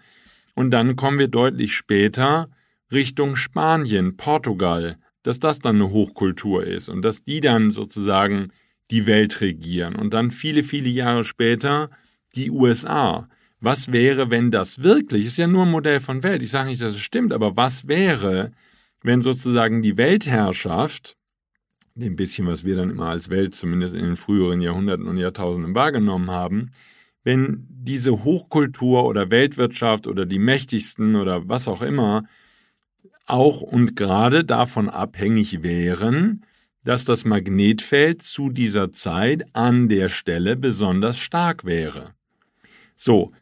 und 0.54 0.72
dann 0.72 0.96
kommen 0.96 1.18
wir 1.18 1.28
deutlich 1.28 1.74
später 1.74 2.50
Richtung 2.92 3.36
Spanien, 3.36 4.16
Portugal, 4.16 4.96
dass 5.22 5.38
das 5.38 5.60
dann 5.60 5.76
eine 5.76 5.90
Hochkultur 5.90 6.64
ist 6.64 6.88
und 6.88 7.02
dass 7.02 7.22
die 7.22 7.40
dann 7.40 7.70
sozusagen 7.70 8.48
die 8.90 9.06
Welt 9.06 9.40
regieren 9.40 9.94
und 9.94 10.12
dann 10.12 10.30
viele, 10.32 10.62
viele 10.62 10.88
Jahre 10.88 11.24
später 11.24 11.90
die 12.34 12.50
USA. 12.50 13.28
Was 13.60 13.92
wäre, 13.92 14.30
wenn 14.30 14.50
das 14.50 14.82
wirklich, 14.82 15.26
ist 15.26 15.36
ja 15.36 15.46
nur 15.46 15.64
ein 15.64 15.70
Modell 15.70 16.00
von 16.00 16.22
Welt, 16.22 16.42
ich 16.42 16.50
sage 16.50 16.70
nicht, 16.70 16.80
dass 16.80 16.92
es 16.96 17.00
stimmt, 17.00 17.32
aber 17.32 17.56
was 17.56 17.88
wäre, 17.88 18.52
wenn 19.02 19.20
sozusagen 19.20 19.82
die 19.82 19.98
Weltherrschaft, 19.98 21.16
dem 21.94 22.16
bisschen, 22.16 22.46
was 22.46 22.64
wir 22.64 22.76
dann 22.76 22.90
immer 22.90 23.08
als 23.08 23.28
Welt 23.28 23.54
zumindest 23.54 23.94
in 23.94 24.04
den 24.04 24.16
früheren 24.16 24.60
Jahrhunderten 24.60 25.06
und 25.06 25.18
Jahrtausenden 25.18 25.74
wahrgenommen 25.74 26.30
haben, 26.30 26.70
wenn 27.22 27.66
diese 27.68 28.24
Hochkultur 28.24 29.04
oder 29.04 29.30
Weltwirtschaft 29.30 30.06
oder 30.06 30.24
die 30.24 30.38
mächtigsten 30.38 31.16
oder 31.16 31.48
was 31.48 31.68
auch 31.68 31.82
immer 31.82 32.24
auch 33.26 33.60
und 33.60 33.94
gerade 33.94 34.44
davon 34.44 34.88
abhängig 34.88 35.62
wären, 35.62 36.44
dass 36.84 37.04
das 37.04 37.24
Magnetfeld 37.24 38.22
zu 38.22 38.50
dieser 38.50 38.90
Zeit 38.90 39.44
an 39.54 39.88
der 39.88 40.08
Stelle 40.08 40.56
besonders 40.56 41.18
stark 41.18 41.64
wäre. 41.64 42.14
So, 42.94 43.32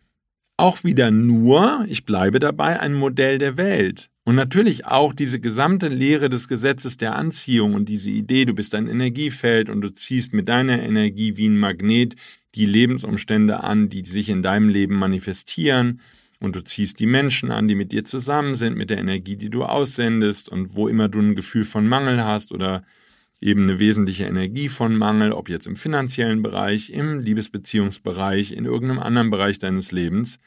auch 0.58 0.84
wieder 0.84 1.10
nur, 1.10 1.86
ich 1.88 2.04
bleibe 2.04 2.40
dabei, 2.40 2.80
ein 2.80 2.92
Modell 2.92 3.38
der 3.38 3.56
Welt. 3.56 4.10
Und 4.24 4.34
natürlich 4.34 4.84
auch 4.84 5.14
diese 5.14 5.40
gesamte 5.40 5.88
Lehre 5.88 6.28
des 6.28 6.48
Gesetzes 6.48 6.98
der 6.98 7.16
Anziehung 7.16 7.72
und 7.72 7.88
diese 7.88 8.10
Idee, 8.10 8.44
du 8.44 8.54
bist 8.54 8.74
ein 8.74 8.88
Energiefeld 8.88 9.70
und 9.70 9.80
du 9.80 9.88
ziehst 9.88 10.34
mit 10.34 10.48
deiner 10.48 10.82
Energie 10.82 11.36
wie 11.38 11.48
ein 11.48 11.56
Magnet 11.56 12.16
die 12.54 12.66
Lebensumstände 12.66 13.62
an, 13.62 13.88
die 13.88 14.04
sich 14.04 14.28
in 14.28 14.42
deinem 14.42 14.68
Leben 14.68 14.96
manifestieren. 14.96 16.00
Und 16.40 16.56
du 16.56 16.62
ziehst 16.62 17.00
die 17.00 17.06
Menschen 17.06 17.50
an, 17.50 17.68
die 17.68 17.74
mit 17.74 17.92
dir 17.92 18.04
zusammen 18.04 18.54
sind, 18.54 18.76
mit 18.76 18.90
der 18.90 18.98
Energie, 18.98 19.36
die 19.36 19.50
du 19.50 19.64
aussendest. 19.64 20.48
Und 20.48 20.76
wo 20.76 20.88
immer 20.88 21.08
du 21.08 21.20
ein 21.20 21.34
Gefühl 21.34 21.64
von 21.64 21.86
Mangel 21.88 22.22
hast 22.24 22.52
oder 22.52 22.84
eben 23.40 23.64
eine 23.64 23.78
wesentliche 23.78 24.24
Energie 24.24 24.68
von 24.68 24.96
Mangel, 24.96 25.32
ob 25.32 25.48
jetzt 25.48 25.66
im 25.66 25.76
finanziellen 25.76 26.42
Bereich, 26.42 26.90
im 26.90 27.20
Liebesbeziehungsbereich, 27.20 28.52
in 28.52 28.64
irgendeinem 28.64 29.00
anderen 29.00 29.30
Bereich 29.30 29.58
deines 29.58 29.92
Lebens, 29.92 30.38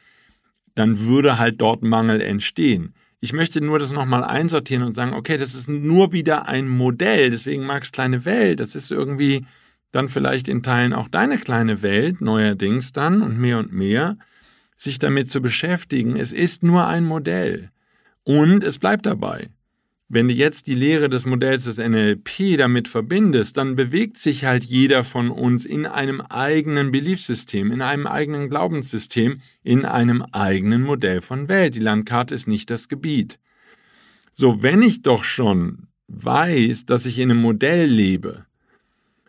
dann 0.76 1.00
würde 1.00 1.38
halt 1.38 1.62
dort 1.62 1.84
Mangel 1.84 2.22
entstehen. 2.22 2.94
Ich 3.20 3.34
möchte 3.34 3.62
nur 3.62 3.80
das 3.80 3.92
nochmal 3.92 4.24
einsortieren 4.24 4.84
und 4.84 4.94
sagen, 4.94 5.14
okay, 5.14 5.38
das 5.38 5.54
ist 5.54 5.70
nur 5.70 6.12
wieder 6.12 6.48
ein 6.48 6.68
Modell, 6.68 7.30
deswegen 7.30 7.66
mag's 7.66 7.92
kleine 7.92 8.26
Welt, 8.26 8.60
das 8.60 8.76
ist 8.76 8.92
irgendwie 8.92 9.46
dann 9.92 10.08
vielleicht 10.08 10.48
in 10.48 10.64
Teilen 10.64 10.94
auch 10.94 11.08
deine 11.08 11.38
kleine 11.38 11.82
Welt, 11.82 12.22
neuerdings 12.22 12.94
dann 12.94 13.22
und 13.22 13.38
mehr 13.38 13.60
und 13.60 13.74
mehr, 13.74 14.18
sich 14.78 15.00
damit 15.00 15.30
zu 15.30 15.42
beschäftigen. 15.42 16.16
Es 16.16 16.32
ist 16.32 16.64
nur 16.64 16.88
ein 16.88 17.06
Modell. 17.06 17.70
Und 18.24 18.64
es 18.64 18.80
bleibt 18.80 19.06
dabei. 19.06 19.50
Wenn 20.14 20.28
du 20.28 20.34
jetzt 20.34 20.68
die 20.68 20.76
Lehre 20.76 21.08
des 21.08 21.26
Modells 21.26 21.64
des 21.64 21.78
NLP 21.78 22.58
damit 22.58 22.90
verbindest, 22.90 23.56
dann 23.56 23.78
bewegt 23.78 24.18
sich 24.18 24.44
halt 24.44 24.62
jeder 24.62 25.06
von 25.06 25.30
uns 25.30 25.64
in 25.64 25.86
einem 25.86 26.20
eigenen 26.20 26.92
Beliefsystem, 26.92 27.72
in 27.72 27.82
einem 27.82 28.08
eigenen 28.08 28.50
Glaubenssystem, 28.50 29.40
in 29.64 29.86
einem 29.86 30.22
eigenen 30.22 30.82
Modell 30.82 31.22
von 31.22 31.48
Welt. 31.48 31.76
Die 31.76 31.80
Landkarte 31.80 32.36
ist 32.36 32.50
nicht 32.50 32.70
das 32.70 32.90
Gebiet. 32.90 33.40
So, 34.34 34.62
wenn 34.62 34.82
ich 34.82 35.02
doch 35.02 35.24
schon 35.24 35.88
weiß, 36.10 36.86
dass 36.88 37.06
ich 37.06 37.18
in 37.18 37.32
einem 37.32 37.40
Modell 37.40 37.86
lebe, 37.86 38.46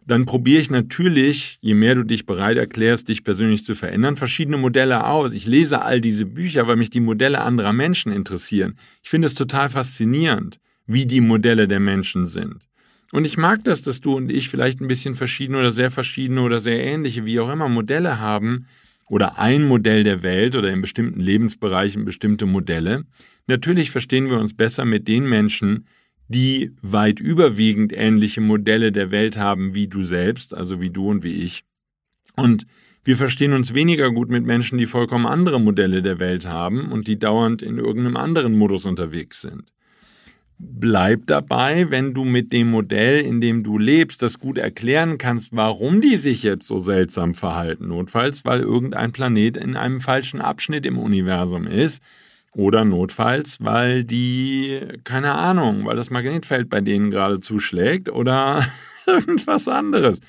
dann 0.04 0.26
probiere 0.26 0.62
ich 0.62 0.70
natürlich, 0.72 1.58
je 1.60 1.74
mehr 1.74 1.94
du 1.94 2.02
dich 2.02 2.26
bereit 2.26 2.56
erklärst, 2.56 3.06
dich 3.06 3.22
persönlich 3.22 3.64
zu 3.64 3.76
verändern, 3.76 4.16
verschiedene 4.16 4.56
Modelle 4.56 5.06
aus. 5.06 5.32
Ich 5.32 5.46
lese 5.46 5.82
all 5.82 6.00
diese 6.00 6.26
Bücher, 6.26 6.66
weil 6.66 6.74
mich 6.74 6.90
die 6.90 6.98
Modelle 6.98 7.40
anderer 7.42 7.72
Menschen 7.72 8.10
interessieren. 8.10 8.74
Ich 9.04 9.10
finde 9.10 9.26
es 9.26 9.36
total 9.36 9.68
faszinierend 9.68 10.58
wie 10.92 11.06
die 11.06 11.20
Modelle 11.20 11.68
der 11.68 11.80
Menschen 11.80 12.26
sind. 12.26 12.66
Und 13.12 13.26
ich 13.26 13.36
mag 13.36 13.62
das, 13.64 13.82
dass 13.82 14.00
du 14.00 14.16
und 14.16 14.32
ich 14.32 14.48
vielleicht 14.48 14.80
ein 14.80 14.88
bisschen 14.88 15.14
verschiedene 15.14 15.58
oder 15.58 15.70
sehr 15.70 15.90
verschiedene 15.90 16.40
oder 16.40 16.60
sehr 16.60 16.82
ähnliche, 16.82 17.26
wie 17.26 17.40
auch 17.40 17.52
immer, 17.52 17.68
Modelle 17.68 18.18
haben 18.18 18.66
oder 19.06 19.38
ein 19.38 19.64
Modell 19.68 20.02
der 20.02 20.22
Welt 20.22 20.56
oder 20.56 20.72
in 20.72 20.80
bestimmten 20.80 21.20
Lebensbereichen 21.20 22.06
bestimmte 22.06 22.46
Modelle. 22.46 23.04
Natürlich 23.46 23.90
verstehen 23.90 24.30
wir 24.30 24.38
uns 24.38 24.56
besser 24.56 24.86
mit 24.86 25.08
den 25.08 25.28
Menschen, 25.28 25.86
die 26.28 26.72
weit 26.80 27.20
überwiegend 27.20 27.92
ähnliche 27.94 28.40
Modelle 28.40 28.92
der 28.92 29.10
Welt 29.10 29.36
haben 29.36 29.74
wie 29.74 29.88
du 29.88 30.04
selbst, 30.04 30.54
also 30.54 30.80
wie 30.80 30.88
du 30.88 31.10
und 31.10 31.22
wie 31.22 31.42
ich. 31.42 31.64
Und 32.34 32.66
wir 33.04 33.18
verstehen 33.18 33.52
uns 33.52 33.74
weniger 33.74 34.10
gut 34.10 34.30
mit 34.30 34.46
Menschen, 34.46 34.78
die 34.78 34.86
vollkommen 34.86 35.26
andere 35.26 35.60
Modelle 35.60 36.00
der 36.00 36.18
Welt 36.18 36.46
haben 36.46 36.90
und 36.90 37.08
die 37.08 37.18
dauernd 37.18 37.60
in 37.60 37.76
irgendeinem 37.76 38.16
anderen 38.16 38.56
Modus 38.56 38.86
unterwegs 38.86 39.42
sind 39.42 39.71
bleib 40.64 41.26
dabei, 41.26 41.90
wenn 41.90 42.14
du 42.14 42.24
mit 42.24 42.52
dem 42.52 42.70
Modell, 42.70 43.20
in 43.20 43.40
dem 43.40 43.64
du 43.64 43.78
lebst, 43.78 44.22
das 44.22 44.38
gut 44.38 44.58
erklären 44.58 45.18
kannst, 45.18 45.54
warum 45.56 46.00
die 46.00 46.16
sich 46.16 46.42
jetzt 46.42 46.66
so 46.66 46.78
seltsam 46.78 47.34
verhalten. 47.34 47.88
Notfalls, 47.88 48.44
weil 48.44 48.60
irgendein 48.60 49.12
Planet 49.12 49.56
in 49.56 49.76
einem 49.76 50.00
falschen 50.00 50.40
Abschnitt 50.40 50.86
im 50.86 50.98
Universum 50.98 51.66
ist. 51.66 52.02
Oder 52.54 52.84
notfalls, 52.84 53.58
weil 53.60 54.04
die, 54.04 54.80
keine 55.04 55.32
Ahnung, 55.32 55.86
weil 55.86 55.96
das 55.96 56.10
Magnetfeld 56.10 56.68
bei 56.68 56.82
denen 56.82 57.10
gerade 57.10 57.40
zuschlägt 57.40 58.10
oder 58.10 58.64
irgendwas 59.06 59.68
anderes. 59.68 60.20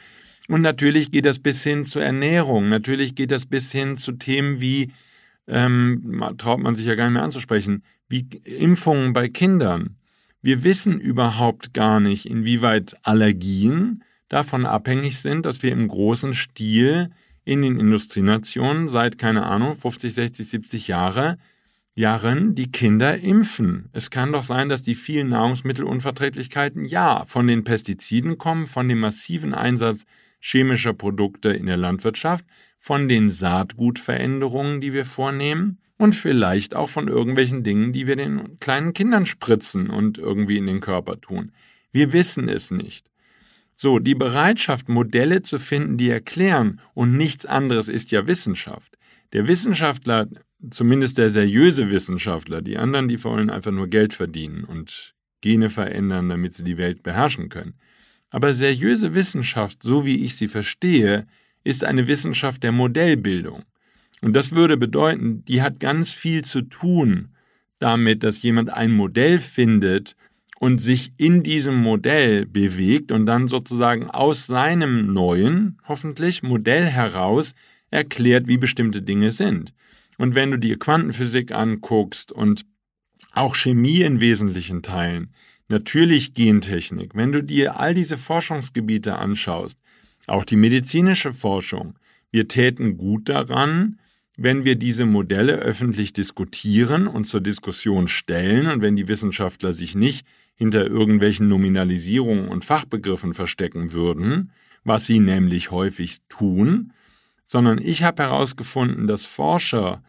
Und 0.48 0.62
natürlich 0.62 1.12
geht 1.12 1.26
das 1.26 1.40
bis 1.40 1.64
hin 1.64 1.84
zur 1.84 2.02
Ernährung. 2.02 2.70
Natürlich 2.70 3.16
geht 3.16 3.32
das 3.32 3.46
bis 3.46 3.72
hin 3.72 3.96
zu 3.96 4.14
Themen 4.14 4.62
wie 4.62 4.92
ähm, 5.48 6.24
traut 6.38 6.60
man 6.60 6.76
sich 6.76 6.86
ja 6.86 6.96
gar 6.96 7.06
nicht 7.06 7.16
mehr 7.16 7.24
anzusprechen, 7.24 7.84
wie 8.08 8.28
Impfungen 8.46 9.14
bei 9.14 9.28
Kindern. 9.28 9.98
Wir 10.44 10.66
wissen 10.66 11.00
überhaupt 11.00 11.74
gar 11.74 12.02
nicht, 12.02 12.26
inwieweit 12.26 12.98
Allergien 13.04 14.04
davon 14.28 14.66
abhängig 14.66 15.20
sind, 15.20 15.46
dass 15.46 15.64
wir 15.64 15.72
im 15.72 15.88
großen 15.88 16.34
Stil 16.34 17.12
in 17.46 17.62
den 17.62 17.80
Industrienationen 17.80 18.90
seit, 18.90 19.18
keine 19.18 19.46
Ahnung, 19.46 19.74
50, 19.74 20.14
60, 20.14 20.48
70 20.48 20.88
Jahre, 20.90 21.38
Jahren 21.96 22.56
die 22.56 22.72
Kinder 22.72 23.20
impfen. 23.20 23.88
Es 23.94 24.10
kann 24.10 24.34
doch 24.34 24.44
sein, 24.44 24.68
dass 24.68 24.84
die 24.84 24.96
vielen 24.96 25.30
Nahrungsmittelunverträglichkeiten 25.30 26.84
ja 26.84 27.24
von 27.26 27.48
den 27.48 27.64
Pestiziden 27.64 28.38
kommen, 28.38 28.66
von 28.66 28.90
dem 28.90 29.00
massiven 29.00 29.54
Einsatz 29.54 30.06
chemischer 30.42 30.94
Produkte 30.94 31.52
in 31.52 31.68
der 31.68 31.78
Landwirtschaft, 31.78 32.46
von 32.78 33.08
den 33.08 33.32
Saatgutveränderungen, 33.32 34.82
die 34.82 34.92
wir 34.92 35.06
vornehmen 35.06 35.78
und 36.04 36.16
vielleicht 36.16 36.76
auch 36.76 36.90
von 36.90 37.08
irgendwelchen 37.08 37.64
Dingen, 37.64 37.94
die 37.94 38.08
wir 38.08 38.18
den 38.18 38.60
kleinen 38.60 38.92
Kindern 38.92 39.26
spritzen 39.26 39.90
und 39.90 40.18
irgendwie 40.18 40.58
in 40.58 40.66
den 40.68 40.82
Körper 40.82 41.22
tun. 41.22 41.54
Wir 41.94 42.12
wissen 42.12 42.50
es 42.50 42.72
nicht. 42.72 43.10
So, 43.78 44.00
die 44.00 44.14
Bereitschaft, 44.14 44.90
Modelle 44.90 45.44
zu 45.44 45.60
finden, 45.60 45.96
die 45.96 46.10
erklären, 46.10 46.82
und 46.94 47.16
nichts 47.16 47.46
anderes 47.46 47.88
ist 47.88 48.12
ja 48.12 48.28
Wissenschaft. 48.28 48.98
Der 49.32 49.48
Wissenschaftler, 49.48 50.28
zumindest 50.70 51.18
der 51.20 51.32
seriöse 51.32 51.90
Wissenschaftler, 51.90 52.62
die 52.62 52.76
anderen, 52.76 53.08
die 53.08 53.24
wollen 53.24 53.50
einfach 53.50 53.72
nur 53.72 53.88
Geld 53.88 54.14
verdienen 54.14 54.66
und 54.66 55.16
Gene 55.40 55.70
verändern, 55.70 56.28
damit 56.28 56.54
sie 56.54 56.66
die 56.66 56.78
Welt 56.78 57.02
beherrschen 57.02 57.48
können. 57.48 57.76
Aber 58.30 58.54
seriöse 58.54 59.16
Wissenschaft, 59.16 59.82
so 59.82 60.06
wie 60.06 60.26
ich 60.26 60.36
sie 60.36 60.50
verstehe, 60.50 61.28
ist 61.64 61.86
eine 61.86 62.10
Wissenschaft 62.10 62.62
der 62.62 62.74
Modellbildung. 62.74 63.64
Und 64.24 64.34
das 64.34 64.56
würde 64.56 64.78
bedeuten, 64.78 65.44
die 65.44 65.62
hat 65.62 65.82
ganz 65.82 66.14
viel 66.14 66.46
zu 66.46 66.62
tun 66.62 67.28
damit, 67.80 68.24
dass 68.24 68.42
jemand 68.42 68.72
ein 68.72 68.94
Modell 68.94 69.38
findet 69.38 70.16
und 70.60 70.80
sich 70.80 71.12
in 71.18 71.44
diesem 71.44 71.76
Modell 71.76 72.46
bewegt 72.46 73.12
und 73.12 73.26
dann 73.26 73.50
sozusagen 73.50 74.10
aus 74.10 74.48
seinem 74.48 75.12
neuen, 75.12 75.78
hoffentlich, 75.90 76.42
Modell 76.42 76.86
heraus 76.86 77.54
erklärt, 77.92 78.48
wie 78.48 78.56
bestimmte 78.56 79.02
Dinge 79.02 79.34
sind. 79.34 79.74
Und 80.18 80.36
wenn 80.36 80.52
du 80.52 80.58
dir 80.58 80.80
Quantenphysik 80.80 81.52
anguckst 81.52 82.32
und 82.32 82.66
auch 83.34 83.58
Chemie 83.58 84.04
in 84.04 84.22
wesentlichen 84.22 84.84
Teilen, 84.84 85.34
natürlich 85.68 86.34
Gentechnik, 86.34 87.14
wenn 87.14 87.34
du 87.34 87.44
dir 87.44 87.78
all 87.78 87.94
diese 87.94 88.18
Forschungsgebiete 88.18 89.18
anschaust, 89.18 89.78
auch 90.28 90.46
die 90.46 90.56
medizinische 90.56 91.34
Forschung, 91.34 91.96
wir 92.32 92.48
täten 92.48 92.96
gut 92.96 93.28
daran, 93.28 94.00
wenn 94.36 94.66
wir 94.66 94.76
diese 94.76 95.06
Modelle 95.06 95.54
öffentlich 95.54 96.14
diskutieren 96.14 97.08
und 97.08 97.26
zur 97.26 97.42
Diskussion 97.42 98.08
stellen 98.08 98.68
und 98.68 98.82
wenn 98.82 98.96
die 98.96 99.08
Wissenschaftler 99.08 99.74
sich 99.74 99.96
nicht 99.96 100.26
hinter 100.56 100.86
irgendwelchen 100.88 101.48
Nominalisierungen 101.48 102.48
und 102.48 102.66
Fachbegriffen 102.66 103.34
verstecken 103.34 103.92
würden, 103.92 104.52
was 104.84 105.06
sie 105.06 105.20
nämlich 105.20 105.72
häufig 105.72 106.18
tun, 106.30 106.94
sondern 107.46 107.80
ich 107.80 108.04
habe 108.04 108.24
herausgefunden, 108.24 109.08
dass 109.08 109.26
Forscher, 109.26 110.04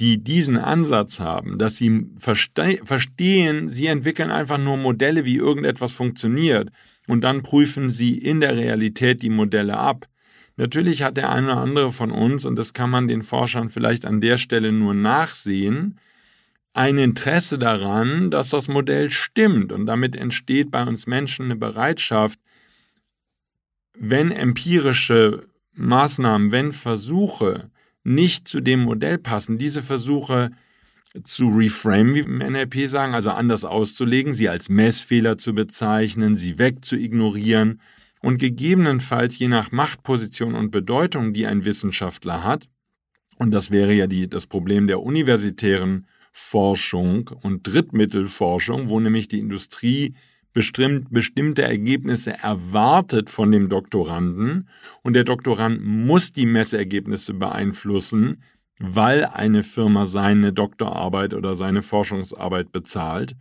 die 0.00 0.22
diesen 0.22 0.56
Ansatz 0.56 1.20
haben, 1.20 1.58
dass 1.58 1.76
sie 1.76 2.06
verste 2.16 2.80
verstehen, 2.84 3.68
sie 3.68 3.86
entwickeln 3.86 4.30
einfach 4.30 4.58
nur 4.58 4.76
Modelle, 4.76 5.24
wie 5.24 5.36
irgendetwas 5.36 5.92
funktioniert, 5.92 6.70
und 7.06 7.22
dann 7.22 7.42
prüfen 7.42 7.90
sie 7.90 8.16
in 8.16 8.40
der 8.40 8.56
Realität 8.56 9.22
die 9.22 9.30
Modelle 9.30 9.76
ab. 9.76 10.06
Natürlich 10.60 11.02
hat 11.02 11.16
der 11.16 11.30
eine 11.30 11.52
oder 11.52 11.62
andere 11.62 11.90
von 11.90 12.10
uns, 12.10 12.44
und 12.44 12.54
das 12.56 12.74
kann 12.74 12.90
man 12.90 13.08
den 13.08 13.22
Forschern 13.22 13.70
vielleicht 13.70 14.04
an 14.04 14.20
der 14.20 14.36
Stelle 14.36 14.72
nur 14.72 14.92
nachsehen, 14.92 15.98
ein 16.74 16.98
Interesse 16.98 17.58
daran, 17.58 18.30
dass 18.30 18.50
das 18.50 18.68
Modell 18.68 19.08
stimmt. 19.08 19.72
Und 19.72 19.86
damit 19.86 20.14
entsteht 20.14 20.70
bei 20.70 20.82
uns 20.82 21.06
Menschen 21.06 21.46
eine 21.46 21.56
Bereitschaft, 21.56 22.38
wenn 23.98 24.30
empirische 24.30 25.46
Maßnahmen, 25.76 26.52
wenn 26.52 26.72
Versuche 26.72 27.70
nicht 28.04 28.46
zu 28.46 28.60
dem 28.60 28.80
Modell 28.80 29.16
passen, 29.16 29.56
diese 29.56 29.80
Versuche 29.80 30.50
zu 31.24 31.48
reframe, 31.48 32.14
wie 32.14 32.20
im 32.20 32.36
NLP 32.36 32.86
sagen, 32.86 33.14
also 33.14 33.30
anders 33.30 33.64
auszulegen, 33.64 34.34
sie 34.34 34.50
als 34.50 34.68
Messfehler 34.68 35.38
zu 35.38 35.54
bezeichnen, 35.54 36.36
sie 36.36 36.58
wegzuignorieren 36.58 37.80
und 38.20 38.38
gegebenenfalls 38.38 39.38
je 39.38 39.48
nach 39.48 39.72
Machtposition 39.72 40.54
und 40.54 40.70
Bedeutung, 40.70 41.32
die 41.32 41.46
ein 41.46 41.64
Wissenschaftler 41.64 42.44
hat, 42.44 42.68
und 43.36 43.52
das 43.52 43.70
wäre 43.70 43.94
ja 43.94 44.06
die, 44.06 44.28
das 44.28 44.46
Problem 44.46 44.86
der 44.86 45.02
universitären 45.02 46.06
Forschung 46.30 47.30
und 47.42 47.66
Drittmittelforschung, 47.66 48.88
wo 48.88 49.00
nämlich 49.00 49.28
die 49.28 49.38
Industrie 49.38 50.14
bestimmt, 50.52 51.10
bestimmte 51.10 51.62
Ergebnisse 51.62 52.32
erwartet 52.32 53.30
von 53.30 53.50
dem 53.50 53.68
Doktoranden 53.68 54.68
und 55.02 55.14
der 55.14 55.24
Doktorand 55.24 55.82
muss 55.82 56.32
die 56.32 56.46
Messergebnisse 56.46 57.34
beeinflussen, 57.34 58.42
weil 58.78 59.24
eine 59.24 59.62
Firma 59.62 60.06
seine 60.06 60.52
Doktorarbeit 60.52 61.34
oder 61.34 61.56
seine 61.56 61.82
Forschungsarbeit 61.82 62.72
bezahlt. 62.72 63.36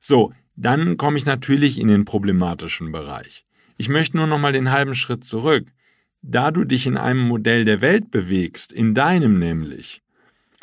So, 0.00 0.32
dann 0.56 0.96
komme 0.96 1.18
ich 1.18 1.26
natürlich 1.26 1.78
in 1.78 1.88
den 1.88 2.04
problematischen 2.04 2.92
Bereich. 2.92 3.45
Ich 3.78 3.88
möchte 3.88 4.16
nur 4.16 4.26
noch 4.26 4.38
mal 4.38 4.52
den 4.52 4.70
halben 4.70 4.94
Schritt 4.94 5.24
zurück. 5.24 5.66
Da 6.22 6.50
du 6.50 6.64
dich 6.64 6.86
in 6.86 6.96
einem 6.96 7.20
Modell 7.20 7.64
der 7.64 7.80
Welt 7.80 8.10
bewegst, 8.10 8.72
in 8.72 8.94
deinem 8.94 9.38
nämlich, 9.38 10.02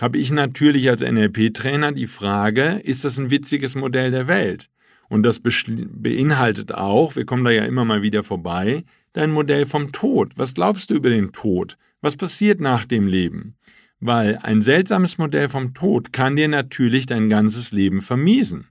habe 0.01 0.17
ich 0.17 0.31
natürlich 0.31 0.89
als 0.89 1.01
NLP-Trainer 1.01 1.91
die 1.91 2.07
Frage, 2.07 2.81
ist 2.83 3.05
das 3.05 3.17
ein 3.19 3.29
witziges 3.29 3.75
Modell 3.75 4.11
der 4.11 4.27
Welt? 4.27 4.69
Und 5.09 5.23
das 5.23 5.39
beinhaltet 5.39 6.73
auch, 6.73 7.15
wir 7.15 7.25
kommen 7.25 7.43
da 7.43 7.51
ja 7.51 7.65
immer 7.65 7.85
mal 7.85 8.01
wieder 8.01 8.23
vorbei, 8.23 8.83
dein 9.13 9.31
Modell 9.31 9.67
vom 9.67 9.91
Tod. 9.91 10.33
Was 10.37 10.55
glaubst 10.55 10.89
du 10.89 10.95
über 10.95 11.11
den 11.11 11.31
Tod? 11.31 11.77
Was 12.01 12.17
passiert 12.17 12.59
nach 12.59 12.85
dem 12.85 13.05
Leben? 13.05 13.55
Weil 13.99 14.39
ein 14.41 14.63
seltsames 14.63 15.19
Modell 15.19 15.49
vom 15.49 15.75
Tod 15.75 16.11
kann 16.11 16.35
dir 16.35 16.47
natürlich 16.47 17.05
dein 17.05 17.29
ganzes 17.29 17.71
Leben 17.71 18.01
vermiesen. 18.01 18.67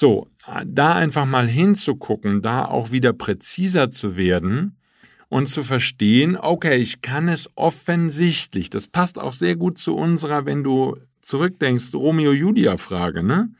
So, 0.00 0.28
da 0.64 0.94
einfach 0.94 1.26
mal 1.26 1.48
hinzugucken, 1.48 2.40
da 2.40 2.64
auch 2.64 2.92
wieder 2.92 3.12
präziser 3.12 3.90
zu 3.90 4.16
werden 4.16 4.76
und 5.28 5.48
zu 5.48 5.64
verstehen, 5.64 6.36
okay, 6.36 6.76
ich 6.76 7.02
kann 7.02 7.26
es 7.26 7.50
offensichtlich, 7.56 8.70
das 8.70 8.86
passt 8.86 9.18
auch 9.18 9.32
sehr 9.32 9.56
gut 9.56 9.76
zu 9.76 9.96
unserer, 9.96 10.46
wenn 10.46 10.62
du 10.62 10.98
zurückdenkst, 11.20 11.94
Romeo-Julia-Frage, 11.94 13.24
ne? 13.24 13.50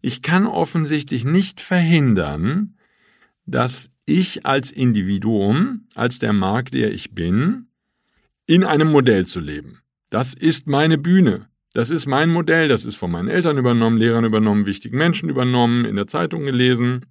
Ich 0.00 0.22
kann 0.22 0.46
offensichtlich 0.46 1.24
nicht 1.24 1.60
verhindern, 1.60 2.76
dass 3.46 3.90
ich 4.06 4.46
als 4.46 4.70
Individuum, 4.70 5.88
als 5.96 6.20
der 6.20 6.32
Markt, 6.32 6.74
der 6.74 6.92
ich 6.92 7.10
bin, 7.10 7.66
in 8.46 8.62
einem 8.62 8.92
Modell 8.92 9.26
zu 9.26 9.40
leben. 9.40 9.80
Das 10.10 10.32
ist 10.32 10.68
meine 10.68 10.96
Bühne. 10.96 11.48
Das 11.72 11.90
ist 11.90 12.06
mein 12.06 12.30
Modell. 12.30 12.68
Das 12.68 12.84
ist 12.84 12.96
von 12.96 13.10
meinen 13.10 13.28
Eltern 13.28 13.58
übernommen, 13.58 13.96
Lehrern 13.96 14.24
übernommen, 14.24 14.66
wichtigen 14.66 14.98
Menschen 14.98 15.28
übernommen, 15.28 15.84
in 15.84 15.96
der 15.96 16.06
Zeitung 16.06 16.44
gelesen 16.44 17.06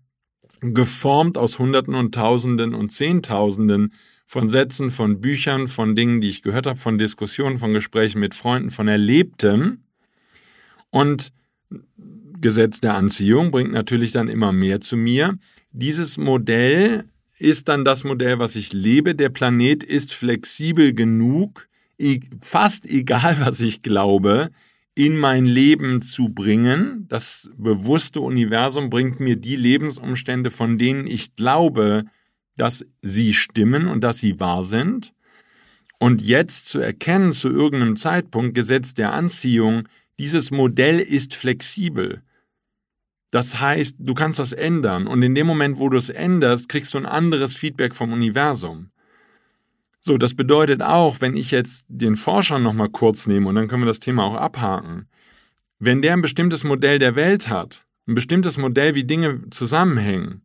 geformt 0.61 1.37
aus 1.37 1.59
Hunderten 1.59 1.95
und 1.95 2.13
Tausenden 2.13 2.75
und 2.75 2.91
Zehntausenden 2.91 3.93
von 4.27 4.47
Sätzen, 4.47 4.91
von 4.91 5.19
Büchern, 5.19 5.67
von 5.67 5.95
Dingen, 5.95 6.21
die 6.21 6.29
ich 6.29 6.41
gehört 6.41 6.67
habe, 6.67 6.79
von 6.79 6.97
Diskussionen, 6.97 7.57
von 7.57 7.73
Gesprächen 7.73 8.19
mit 8.19 8.35
Freunden, 8.35 8.69
von 8.69 8.87
Erlebtem. 8.87 9.79
Und 10.89 11.33
Gesetz 12.39 12.79
der 12.79 12.95
Anziehung 12.95 13.51
bringt 13.51 13.71
natürlich 13.71 14.11
dann 14.11 14.29
immer 14.29 14.51
mehr 14.51 14.81
zu 14.81 14.95
mir. 14.95 15.37
Dieses 15.71 16.17
Modell 16.17 17.05
ist 17.37 17.67
dann 17.67 17.83
das 17.83 18.03
Modell, 18.03 18.39
was 18.39 18.55
ich 18.55 18.71
lebe. 18.71 19.15
Der 19.15 19.29
Planet 19.29 19.83
ist 19.83 20.13
flexibel 20.13 20.93
genug, 20.93 21.67
fast 22.41 22.85
egal, 22.85 23.37
was 23.39 23.61
ich 23.61 23.81
glaube, 23.81 24.49
in 24.95 25.17
mein 25.17 25.45
Leben 25.45 26.01
zu 26.01 26.29
bringen. 26.29 27.05
Das 27.07 27.49
bewusste 27.57 28.21
Universum 28.21 28.89
bringt 28.89 29.19
mir 29.19 29.35
die 29.35 29.55
Lebensumstände, 29.55 30.51
von 30.51 30.77
denen 30.77 31.07
ich 31.07 31.35
glaube, 31.35 32.05
dass 32.57 32.85
sie 33.01 33.33
stimmen 33.33 33.87
und 33.87 34.03
dass 34.03 34.19
sie 34.19 34.39
wahr 34.39 34.63
sind. 34.63 35.13
Und 35.99 36.21
jetzt 36.21 36.67
zu 36.67 36.79
erkennen 36.79 37.31
zu 37.31 37.49
irgendeinem 37.49 37.95
Zeitpunkt, 37.95 38.55
Gesetz 38.55 38.93
der 38.93 39.13
Anziehung, 39.13 39.87
dieses 40.19 40.51
Modell 40.51 40.99
ist 40.99 41.35
flexibel. 41.35 42.21
Das 43.31 43.61
heißt, 43.61 43.95
du 43.99 44.13
kannst 44.13 44.39
das 44.39 44.51
ändern 44.51 45.07
und 45.07 45.23
in 45.23 45.35
dem 45.35 45.47
Moment, 45.47 45.79
wo 45.79 45.89
du 45.89 45.97
es 45.97 46.09
änderst, 46.09 46.67
kriegst 46.67 46.93
du 46.93 46.97
ein 46.97 47.05
anderes 47.05 47.55
Feedback 47.55 47.95
vom 47.95 48.11
Universum. 48.11 48.90
So, 50.03 50.17
das 50.17 50.33
bedeutet 50.33 50.81
auch, 50.81 51.21
wenn 51.21 51.37
ich 51.37 51.51
jetzt 51.51 51.85
den 51.87 52.15
Forscher 52.15 52.57
nochmal 52.57 52.89
kurz 52.89 53.27
nehme 53.27 53.47
und 53.47 53.53
dann 53.53 53.67
können 53.67 53.83
wir 53.83 53.87
das 53.87 53.99
Thema 53.99 54.23
auch 54.23 54.33
abhaken. 54.33 55.05
Wenn 55.77 56.01
der 56.01 56.13
ein 56.13 56.23
bestimmtes 56.23 56.63
Modell 56.63 56.97
der 56.97 57.15
Welt 57.15 57.49
hat, 57.49 57.85
ein 58.07 58.15
bestimmtes 58.15 58.57
Modell, 58.57 58.95
wie 58.95 59.03
Dinge 59.03 59.47
zusammenhängen, 59.51 60.41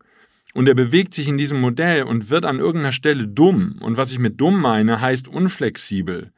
und 0.52 0.68
er 0.68 0.74
bewegt 0.74 1.14
sich 1.14 1.26
in 1.28 1.38
diesem 1.38 1.58
Modell 1.58 2.02
und 2.02 2.28
wird 2.28 2.44
an 2.44 2.58
irgendeiner 2.58 2.92
Stelle 2.92 3.26
dumm, 3.26 3.78
und 3.80 3.96
was 3.96 4.12
ich 4.12 4.18
mit 4.18 4.38
dumm 4.38 4.60
meine, 4.60 5.00
heißt 5.00 5.26
unflexibel, 5.26 6.32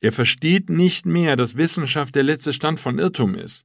Er 0.00 0.10
versteht 0.10 0.68
nicht 0.68 1.06
mehr, 1.06 1.36
dass 1.36 1.56
Wissenschaft 1.56 2.16
der 2.16 2.24
letzte 2.24 2.52
Stand 2.52 2.80
von 2.80 2.98
Irrtum 2.98 3.36
ist. 3.36 3.64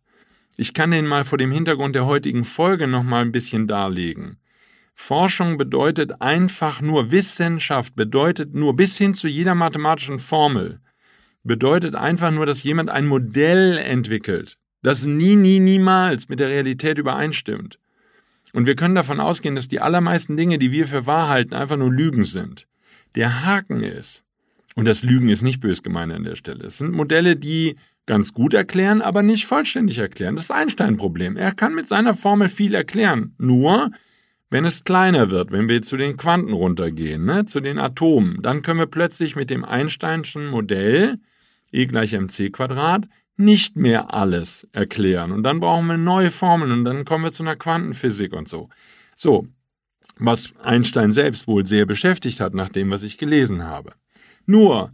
Ich 0.57 0.75
kann 0.75 0.91
den 0.91 1.07
mal 1.07 1.25
vor 1.25 1.39
dem 1.39 1.51
Hintergrund 1.51 1.95
der 1.95 2.05
heutigen 2.05 2.43
Folge 2.43 2.87
noch 2.87 3.03
mal 3.03 3.23
ein 3.23 3.31
bisschen 3.31 3.67
darlegen. 3.67 4.37
Forschung 5.01 5.57
bedeutet 5.57 6.21
einfach 6.21 6.79
nur 6.79 7.09
Wissenschaft, 7.09 7.95
bedeutet 7.95 8.53
nur 8.53 8.75
bis 8.75 8.99
hin 8.99 9.15
zu 9.15 9.27
jeder 9.27 9.55
mathematischen 9.55 10.19
Formel, 10.19 10.79
bedeutet 11.43 11.95
einfach 11.95 12.29
nur, 12.29 12.45
dass 12.45 12.61
jemand 12.61 12.91
ein 12.91 13.07
Modell 13.07 13.79
entwickelt, 13.79 14.59
das 14.83 15.03
nie, 15.03 15.35
nie, 15.35 15.59
niemals 15.59 16.29
mit 16.29 16.39
der 16.39 16.49
Realität 16.49 16.99
übereinstimmt. 16.99 17.79
Und 18.53 18.67
wir 18.67 18.75
können 18.75 18.93
davon 18.93 19.19
ausgehen, 19.19 19.55
dass 19.55 19.67
die 19.67 19.79
allermeisten 19.79 20.37
Dinge, 20.37 20.59
die 20.59 20.71
wir 20.71 20.85
für 20.85 21.07
wahr 21.07 21.29
halten, 21.29 21.55
einfach 21.55 21.77
nur 21.77 21.91
Lügen 21.91 22.23
sind. 22.23 22.67
Der 23.15 23.43
Haken 23.43 23.81
ist, 23.81 24.23
und 24.75 24.87
das 24.87 25.01
Lügen 25.01 25.29
ist 25.29 25.41
nicht 25.41 25.61
bös 25.61 25.81
gemeint 25.81 26.13
an 26.13 26.23
der 26.23 26.35
Stelle, 26.35 26.65
es 26.65 26.77
sind 26.77 26.91
Modelle, 26.91 27.35
die 27.35 27.75
ganz 28.05 28.33
gut 28.33 28.53
erklären, 28.53 29.01
aber 29.01 29.23
nicht 29.23 29.47
vollständig 29.47 29.97
erklären. 29.97 30.35
Das 30.35 30.45
ist 30.45 30.51
Einstein-Problem. 30.51 31.37
Er 31.37 31.53
kann 31.53 31.73
mit 31.73 31.87
seiner 31.87 32.13
Formel 32.13 32.49
viel 32.49 32.75
erklären. 32.75 33.33
Nur, 33.39 33.89
wenn 34.51 34.65
es 34.65 34.83
kleiner 34.83 35.31
wird, 35.31 35.51
wenn 35.51 35.67
wir 35.69 35.81
zu 35.81 35.97
den 35.97 36.17
Quanten 36.17 36.53
runtergehen, 36.53 37.25
ne, 37.25 37.45
zu 37.45 37.61
den 37.61 37.79
Atomen, 37.79 38.41
dann 38.43 38.61
können 38.61 38.79
wir 38.79 38.85
plötzlich 38.85 39.35
mit 39.35 39.49
dem 39.49 39.65
Einsteinschen 39.65 40.47
Modell 40.47 41.17
E 41.71 41.85
gleich 41.85 42.13
mc 42.13 42.51
Quadrat 42.51 43.07
nicht 43.37 43.77
mehr 43.77 44.13
alles 44.13 44.67
erklären. 44.73 45.31
Und 45.31 45.43
dann 45.43 45.59
brauchen 45.59 45.87
wir 45.87 45.97
neue 45.97 46.31
Formeln 46.31 46.71
und 46.71 46.83
dann 46.85 47.05
kommen 47.05 47.23
wir 47.23 47.31
zu 47.31 47.43
einer 47.43 47.55
Quantenphysik 47.55 48.33
und 48.33 48.47
so. 48.47 48.69
So, 49.15 49.47
was 50.17 50.53
Einstein 50.61 51.13
selbst 51.13 51.47
wohl 51.47 51.65
sehr 51.65 51.85
beschäftigt 51.85 52.41
hat, 52.41 52.53
nach 52.53 52.69
dem, 52.69 52.91
was 52.91 53.03
ich 53.03 53.17
gelesen 53.17 53.63
habe. 53.63 53.93
Nur, 54.45 54.93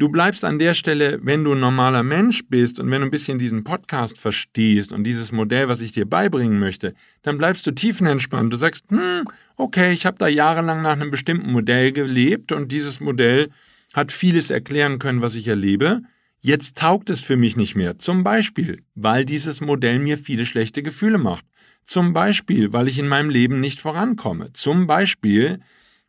du 0.00 0.08
bleibst 0.08 0.44
an 0.44 0.58
der 0.58 0.74
Stelle, 0.74 1.20
wenn 1.22 1.44
du 1.44 1.52
ein 1.52 1.60
normaler 1.60 2.02
Mensch 2.02 2.42
bist 2.48 2.80
und 2.80 2.90
wenn 2.90 3.02
du 3.02 3.06
ein 3.06 3.10
bisschen 3.10 3.38
diesen 3.38 3.62
Podcast 3.64 4.18
verstehst 4.18 4.92
und 4.92 5.04
dieses 5.04 5.30
Modell, 5.30 5.68
was 5.68 5.82
ich 5.82 5.92
dir 5.92 6.06
beibringen 6.06 6.58
möchte, 6.58 6.94
dann 7.22 7.38
bleibst 7.38 7.66
du 7.66 7.70
tiefenentspannt. 7.70 8.52
Du 8.52 8.56
sagst, 8.56 8.86
hm, 8.88 9.24
okay, 9.56 9.92
ich 9.92 10.06
habe 10.06 10.16
da 10.18 10.26
jahrelang 10.26 10.82
nach 10.82 10.92
einem 10.92 11.10
bestimmten 11.10 11.52
Modell 11.52 11.92
gelebt 11.92 12.50
und 12.50 12.72
dieses 12.72 13.00
Modell 13.00 13.50
hat 13.92 14.10
vieles 14.10 14.50
erklären 14.50 14.98
können, 14.98 15.20
was 15.20 15.34
ich 15.34 15.46
erlebe. 15.46 16.00
Jetzt 16.40 16.78
taugt 16.78 17.10
es 17.10 17.20
für 17.20 17.36
mich 17.36 17.56
nicht 17.56 17.76
mehr. 17.76 17.98
Zum 17.98 18.24
Beispiel, 18.24 18.82
weil 18.94 19.26
dieses 19.26 19.60
Modell 19.60 19.98
mir 19.98 20.16
viele 20.16 20.46
schlechte 20.46 20.82
Gefühle 20.82 21.18
macht. 21.18 21.44
Zum 21.84 22.14
Beispiel, 22.14 22.72
weil 22.72 22.88
ich 22.88 22.98
in 22.98 23.08
meinem 23.08 23.28
Leben 23.28 23.60
nicht 23.60 23.80
vorankomme. 23.80 24.52
Zum 24.54 24.86
Beispiel, 24.86 25.60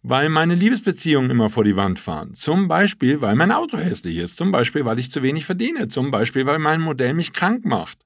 weil 0.04 0.30
meine 0.30 0.56
Liebesbeziehungen 0.56 1.30
immer 1.30 1.50
vor 1.50 1.64
die 1.64 1.76
Wand 1.76 2.00
fahren. 2.00 2.34
Zum 2.34 2.68
Beispiel, 2.68 3.22
weil 3.22 3.36
mein 3.36 3.52
Auto 3.52 3.78
hässlich 3.78 4.18
ist. 4.18 4.38
Zum 4.38 4.52
Beispiel, 4.52 4.86
weil 4.86 5.00
ich 5.00 5.12
zu 5.12 5.22
wenig 5.22 5.46
verdiene. 5.46 5.88
Zum 5.88 6.12
Beispiel, 6.12 6.46
weil 6.46 6.60
mein 6.60 6.82
Modell 6.82 7.14
mich 7.14 7.34
krank 7.34 7.66
macht. 7.66 8.00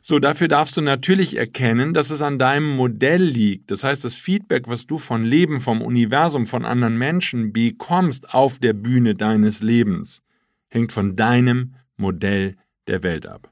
So, 0.00 0.18
dafür 0.18 0.48
darfst 0.48 0.76
du 0.76 0.80
natürlich 0.80 1.36
erkennen, 1.36 1.94
dass 1.94 2.10
es 2.10 2.22
an 2.22 2.40
deinem 2.40 2.74
Modell 2.74 3.22
liegt. 3.22 3.70
Das 3.70 3.84
heißt, 3.84 4.04
das 4.04 4.16
Feedback, 4.16 4.66
was 4.66 4.88
du 4.88 4.98
von 4.98 5.24
Leben, 5.24 5.60
vom 5.60 5.80
Universum, 5.80 6.46
von 6.46 6.64
anderen 6.64 6.98
Menschen 6.98 7.52
bekommst 7.52 8.34
auf 8.34 8.58
der 8.58 8.72
Bühne 8.72 9.14
deines 9.14 9.62
Lebens, 9.62 10.22
hängt 10.70 10.92
von 10.92 11.14
deinem 11.14 11.76
Modell 11.96 12.56
der 12.88 13.04
Welt 13.04 13.26
ab. 13.26 13.51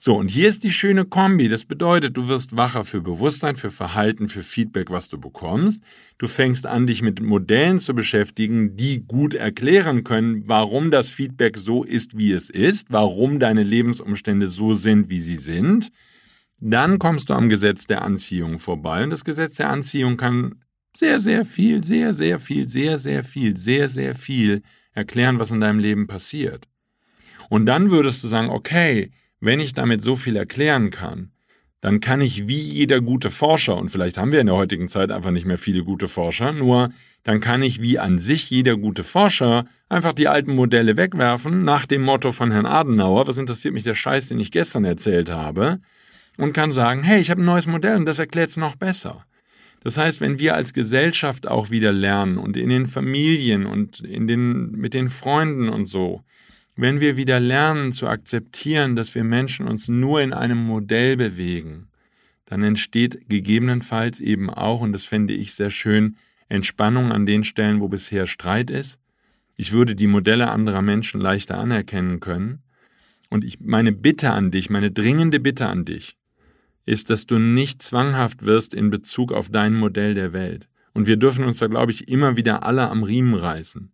So, 0.00 0.14
und 0.14 0.30
hier 0.30 0.48
ist 0.48 0.62
die 0.62 0.70
schöne 0.70 1.04
Kombi. 1.04 1.48
Das 1.48 1.64
bedeutet, 1.64 2.16
du 2.16 2.28
wirst 2.28 2.56
wacher 2.56 2.84
für 2.84 3.00
Bewusstsein, 3.00 3.56
für 3.56 3.68
Verhalten, 3.68 4.28
für 4.28 4.44
Feedback, 4.44 4.90
was 4.90 5.08
du 5.08 5.18
bekommst. 5.18 5.82
Du 6.18 6.28
fängst 6.28 6.66
an, 6.66 6.86
dich 6.86 7.02
mit 7.02 7.20
Modellen 7.20 7.80
zu 7.80 7.94
beschäftigen, 7.94 8.76
die 8.76 9.04
gut 9.04 9.34
erklären 9.34 10.04
können, 10.04 10.44
warum 10.46 10.92
das 10.92 11.10
Feedback 11.10 11.58
so 11.58 11.82
ist, 11.82 12.16
wie 12.16 12.30
es 12.30 12.48
ist, 12.48 12.92
warum 12.92 13.40
deine 13.40 13.64
Lebensumstände 13.64 14.46
so 14.48 14.72
sind, 14.72 15.10
wie 15.10 15.20
sie 15.20 15.36
sind. 15.36 15.90
Dann 16.60 17.00
kommst 17.00 17.28
du 17.28 17.34
am 17.34 17.48
Gesetz 17.48 17.88
der 17.88 18.02
Anziehung 18.02 18.58
vorbei. 18.58 19.02
Und 19.02 19.10
das 19.10 19.24
Gesetz 19.24 19.54
der 19.54 19.68
Anziehung 19.68 20.16
kann 20.16 20.62
sehr, 20.96 21.18
sehr 21.18 21.44
viel, 21.44 21.82
sehr, 21.82 22.14
sehr 22.14 22.38
viel, 22.38 22.68
sehr, 22.68 22.98
sehr 22.98 23.24
viel, 23.24 23.56
sehr, 23.56 23.88
sehr 23.88 24.14
viel 24.14 24.62
erklären, 24.92 25.40
was 25.40 25.50
in 25.50 25.60
deinem 25.60 25.80
Leben 25.80 26.06
passiert. 26.06 26.68
Und 27.50 27.66
dann 27.66 27.90
würdest 27.90 28.22
du 28.22 28.28
sagen, 28.28 28.48
okay, 28.48 29.10
wenn 29.40 29.60
ich 29.60 29.74
damit 29.74 30.02
so 30.02 30.16
viel 30.16 30.36
erklären 30.36 30.90
kann, 30.90 31.30
dann 31.80 32.00
kann 32.00 32.20
ich 32.20 32.48
wie 32.48 32.58
jeder 32.58 33.00
gute 33.00 33.30
Forscher, 33.30 33.76
und 33.76 33.90
vielleicht 33.90 34.18
haben 34.18 34.32
wir 34.32 34.40
in 34.40 34.48
der 34.48 34.56
heutigen 34.56 34.88
Zeit 34.88 35.12
einfach 35.12 35.30
nicht 35.30 35.46
mehr 35.46 35.58
viele 35.58 35.84
gute 35.84 36.08
Forscher, 36.08 36.52
nur 36.52 36.90
dann 37.22 37.40
kann 37.40 37.62
ich 37.62 37.80
wie 37.80 37.98
an 37.98 38.18
sich 38.18 38.50
jeder 38.50 38.76
gute 38.76 39.04
Forscher 39.04 39.64
einfach 39.88 40.12
die 40.12 40.26
alten 40.26 40.54
Modelle 40.54 40.96
wegwerfen, 40.96 41.62
nach 41.62 41.86
dem 41.86 42.02
Motto 42.02 42.32
von 42.32 42.50
Herrn 42.50 42.66
Adenauer, 42.66 43.28
was 43.28 43.38
interessiert 43.38 43.74
mich 43.74 43.84
der 43.84 43.94
Scheiß, 43.94 44.28
den 44.28 44.40
ich 44.40 44.50
gestern 44.50 44.84
erzählt 44.84 45.30
habe, 45.30 45.78
und 46.36 46.52
kann 46.52 46.72
sagen, 46.72 47.02
hey, 47.02 47.20
ich 47.20 47.30
habe 47.30 47.42
ein 47.42 47.46
neues 47.46 47.66
Modell 47.66 47.96
und 47.96 48.06
das 48.06 48.18
erklärt 48.18 48.50
es 48.50 48.56
noch 48.56 48.76
besser. 48.76 49.24
Das 49.84 49.96
heißt, 49.96 50.20
wenn 50.20 50.40
wir 50.40 50.54
als 50.54 50.72
Gesellschaft 50.72 51.46
auch 51.46 51.70
wieder 51.70 51.92
lernen 51.92 52.38
und 52.38 52.56
in 52.56 52.68
den 52.68 52.86
Familien 52.88 53.66
und 53.66 54.00
in 54.00 54.26
den, 54.26 54.72
mit 54.72 54.94
den 54.94 55.08
Freunden 55.08 55.68
und 55.68 55.86
so, 55.86 56.22
wenn 56.80 57.00
wir 57.00 57.16
wieder 57.16 57.40
lernen 57.40 57.90
zu 57.90 58.06
akzeptieren, 58.06 58.94
dass 58.94 59.16
wir 59.16 59.24
Menschen 59.24 59.66
uns 59.66 59.88
nur 59.88 60.22
in 60.22 60.32
einem 60.32 60.58
Modell 60.58 61.16
bewegen, 61.16 61.88
dann 62.44 62.62
entsteht 62.62 63.28
gegebenenfalls 63.28 64.20
eben 64.20 64.48
auch, 64.48 64.80
und 64.80 64.92
das 64.92 65.04
fände 65.04 65.34
ich 65.34 65.54
sehr 65.54 65.70
schön, 65.70 66.16
Entspannung 66.48 67.10
an 67.10 67.26
den 67.26 67.42
Stellen, 67.42 67.80
wo 67.80 67.88
bisher 67.88 68.26
Streit 68.28 68.70
ist. 68.70 69.00
Ich 69.56 69.72
würde 69.72 69.96
die 69.96 70.06
Modelle 70.06 70.50
anderer 70.50 70.80
Menschen 70.80 71.20
leichter 71.20 71.58
anerkennen 71.58 72.20
können. 72.20 72.62
Und 73.28 73.44
ich, 73.44 73.58
meine 73.58 73.90
Bitte 73.90 74.30
an 74.30 74.52
dich, 74.52 74.70
meine 74.70 74.92
dringende 74.92 75.40
Bitte 75.40 75.66
an 75.66 75.84
dich, 75.84 76.16
ist, 76.86 77.10
dass 77.10 77.26
du 77.26 77.40
nicht 77.40 77.82
zwanghaft 77.82 78.46
wirst 78.46 78.72
in 78.72 78.90
Bezug 78.90 79.32
auf 79.32 79.48
dein 79.48 79.74
Modell 79.74 80.14
der 80.14 80.32
Welt. 80.32 80.68
Und 80.94 81.08
wir 81.08 81.16
dürfen 81.16 81.44
uns 81.44 81.58
da, 81.58 81.66
glaube 81.66 81.90
ich, 81.90 82.08
immer 82.08 82.36
wieder 82.36 82.62
alle 82.62 82.88
am 82.88 83.02
Riemen 83.02 83.34
reißen. 83.34 83.90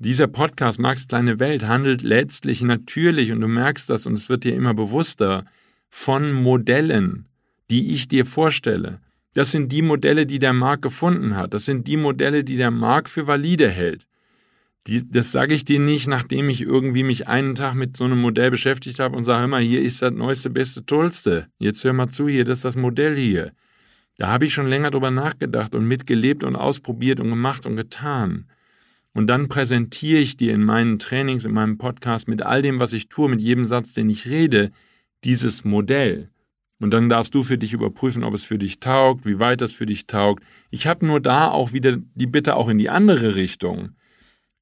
Dieser 0.00 0.28
Podcast 0.28 0.78
Max 0.78 1.08
kleine 1.08 1.40
Welt 1.40 1.66
handelt 1.66 2.02
letztlich 2.02 2.62
natürlich, 2.62 3.32
und 3.32 3.40
du 3.40 3.48
merkst 3.48 3.90
das, 3.90 4.06
und 4.06 4.14
es 4.14 4.28
wird 4.28 4.44
dir 4.44 4.54
immer 4.54 4.72
bewusster, 4.72 5.44
von 5.90 6.32
Modellen, 6.32 7.26
die 7.68 7.92
ich 7.92 8.06
dir 8.06 8.24
vorstelle. 8.24 9.00
Das 9.34 9.50
sind 9.50 9.72
die 9.72 9.82
Modelle, 9.82 10.24
die 10.24 10.38
der 10.38 10.52
Markt 10.52 10.82
gefunden 10.82 11.34
hat. 11.34 11.52
Das 11.52 11.64
sind 11.64 11.88
die 11.88 11.96
Modelle, 11.96 12.44
die 12.44 12.56
der 12.56 12.70
Markt 12.70 13.08
für 13.08 13.26
valide 13.26 13.68
hält. 13.68 14.06
Die, 14.86 15.02
das 15.10 15.32
sage 15.32 15.52
ich 15.52 15.64
dir 15.64 15.80
nicht, 15.80 16.06
nachdem 16.06 16.48
ich 16.48 16.60
irgendwie 16.60 17.02
mich 17.02 17.26
einen 17.26 17.56
Tag 17.56 17.74
mit 17.74 17.96
so 17.96 18.04
einem 18.04 18.20
Modell 18.20 18.52
beschäftigt 18.52 19.00
habe 19.00 19.16
und 19.16 19.24
sage, 19.24 19.40
hör 19.40 19.48
mal, 19.48 19.62
hier 19.62 19.82
ist 19.82 20.00
das 20.00 20.12
neueste, 20.12 20.48
beste, 20.48 20.86
tollste. 20.86 21.48
Jetzt 21.58 21.82
hör 21.82 21.92
mal 21.92 22.08
zu, 22.08 22.28
hier, 22.28 22.44
das 22.44 22.58
ist 22.58 22.64
das 22.64 22.76
Modell 22.76 23.16
hier. 23.16 23.50
Da 24.16 24.28
habe 24.28 24.44
ich 24.44 24.54
schon 24.54 24.68
länger 24.68 24.92
drüber 24.92 25.10
nachgedacht 25.10 25.74
und 25.74 25.86
mitgelebt 25.86 26.44
und 26.44 26.54
ausprobiert 26.54 27.18
und 27.18 27.30
gemacht 27.30 27.66
und 27.66 27.74
getan. 27.74 28.46
Und 29.18 29.26
dann 29.26 29.48
präsentiere 29.48 30.20
ich 30.20 30.36
dir 30.36 30.54
in 30.54 30.62
meinen 30.62 31.00
Trainings, 31.00 31.44
in 31.44 31.50
meinem 31.50 31.76
Podcast 31.76 32.28
mit 32.28 32.42
all 32.42 32.62
dem, 32.62 32.78
was 32.78 32.92
ich 32.92 33.08
tue, 33.08 33.28
mit 33.28 33.40
jedem 33.40 33.64
Satz, 33.64 33.92
den 33.92 34.08
ich 34.08 34.28
rede, 34.28 34.70
dieses 35.24 35.64
Modell. 35.64 36.30
Und 36.78 36.92
dann 36.92 37.08
darfst 37.08 37.34
du 37.34 37.42
für 37.42 37.58
dich 37.58 37.72
überprüfen, 37.72 38.22
ob 38.22 38.32
es 38.32 38.44
für 38.44 38.58
dich 38.58 38.78
taugt, 38.78 39.26
wie 39.26 39.40
weit 39.40 39.60
es 39.60 39.72
für 39.72 39.86
dich 39.86 40.06
taugt. 40.06 40.44
Ich 40.70 40.86
habe 40.86 41.04
nur 41.04 41.18
da 41.18 41.48
auch 41.48 41.72
wieder 41.72 41.96
die 42.14 42.28
Bitte 42.28 42.54
auch 42.54 42.68
in 42.68 42.78
die 42.78 42.90
andere 42.90 43.34
Richtung. 43.34 43.96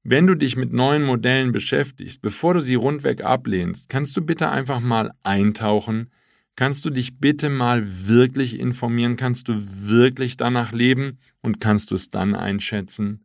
Wenn 0.01 0.25
du 0.25 0.33
dich 0.33 0.55
mit 0.55 0.73
neuen 0.73 1.03
Modellen 1.03 1.51
beschäftigst, 1.51 2.23
bevor 2.23 2.55
du 2.55 2.59
sie 2.59 2.73
rundweg 2.73 3.23
ablehnst, 3.23 3.89
kannst 3.89 4.17
du 4.17 4.21
bitte 4.21 4.49
einfach 4.49 4.79
mal 4.79 5.11
eintauchen, 5.21 6.09
kannst 6.55 6.83
du 6.83 6.89
dich 6.89 7.19
bitte 7.19 7.51
mal 7.51 7.83
wirklich 8.07 8.59
informieren, 8.59 9.17
kannst 9.17 9.49
du 9.49 9.53
wirklich 9.55 10.35
danach 10.35 10.71
leben 10.71 11.19
und 11.41 11.59
kannst 11.59 11.91
du 11.91 11.95
es 11.95 12.09
dann 12.09 12.33
einschätzen? 12.33 13.21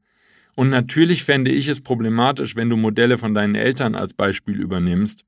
Und 0.54 0.70
natürlich 0.70 1.24
fände 1.24 1.50
ich 1.50 1.68
es 1.68 1.80
problematisch, 1.80 2.56
wenn 2.56 2.68
du 2.68 2.76
Modelle 2.76 3.18
von 3.18 3.34
deinen 3.34 3.54
Eltern 3.54 3.94
als 3.94 4.12
Beispiel 4.12 4.60
übernimmst, 4.60 5.24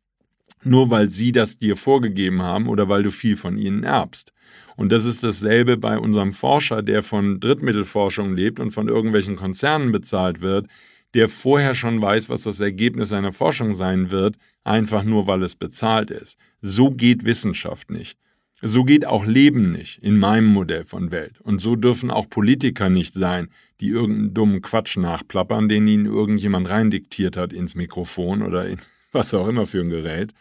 nur 0.62 0.90
weil 0.90 1.10
sie 1.10 1.32
das 1.32 1.58
dir 1.58 1.76
vorgegeben 1.76 2.42
haben 2.42 2.68
oder 2.68 2.88
weil 2.88 3.02
du 3.02 3.10
viel 3.10 3.36
von 3.36 3.56
ihnen 3.56 3.84
erbst. 3.84 4.32
Und 4.76 4.92
das 4.92 5.04
ist 5.04 5.22
dasselbe 5.24 5.76
bei 5.76 5.98
unserem 5.98 6.32
Forscher, 6.32 6.82
der 6.82 7.02
von 7.02 7.40
Drittmittelforschung 7.40 8.34
lebt 8.34 8.60
und 8.60 8.70
von 8.70 8.88
irgendwelchen 8.88 9.36
Konzernen 9.36 9.92
bezahlt 9.92 10.40
wird, 10.40 10.66
der 11.14 11.28
vorher 11.28 11.74
schon 11.74 12.02
weiß, 12.02 12.28
was 12.28 12.42
das 12.42 12.60
Ergebnis 12.60 13.10
seiner 13.10 13.32
Forschung 13.32 13.74
sein 13.74 14.10
wird, 14.10 14.36
einfach 14.64 15.04
nur 15.04 15.26
weil 15.26 15.42
es 15.42 15.54
bezahlt 15.54 16.10
ist. 16.10 16.36
So 16.60 16.90
geht 16.90 17.24
Wissenschaft 17.24 17.90
nicht. 17.90 18.18
So 18.62 18.84
geht 18.84 19.06
auch 19.06 19.26
Leben 19.26 19.72
nicht 19.72 20.02
in 20.02 20.16
meinem 20.16 20.46
Modell 20.46 20.84
von 20.84 21.10
Welt. 21.10 21.40
Und 21.40 21.60
so 21.60 21.76
dürfen 21.76 22.10
auch 22.10 22.28
Politiker 22.28 22.88
nicht 22.88 23.12
sein, 23.12 23.48
die 23.80 23.88
irgendeinen 23.88 24.34
dummen 24.34 24.62
Quatsch 24.62 24.96
nachplappern, 24.96 25.68
den 25.68 25.88
ihnen 25.88 26.06
irgendjemand 26.06 26.70
reindiktiert 26.70 27.36
hat 27.36 27.52
ins 27.52 27.74
Mikrofon 27.74 28.42
oder 28.42 28.66
in 28.66 28.78
was 29.12 29.34
auch 29.34 29.48
immer 29.48 29.66
für 29.66 29.80
ein 29.80 29.90
Gerät. 29.90 30.32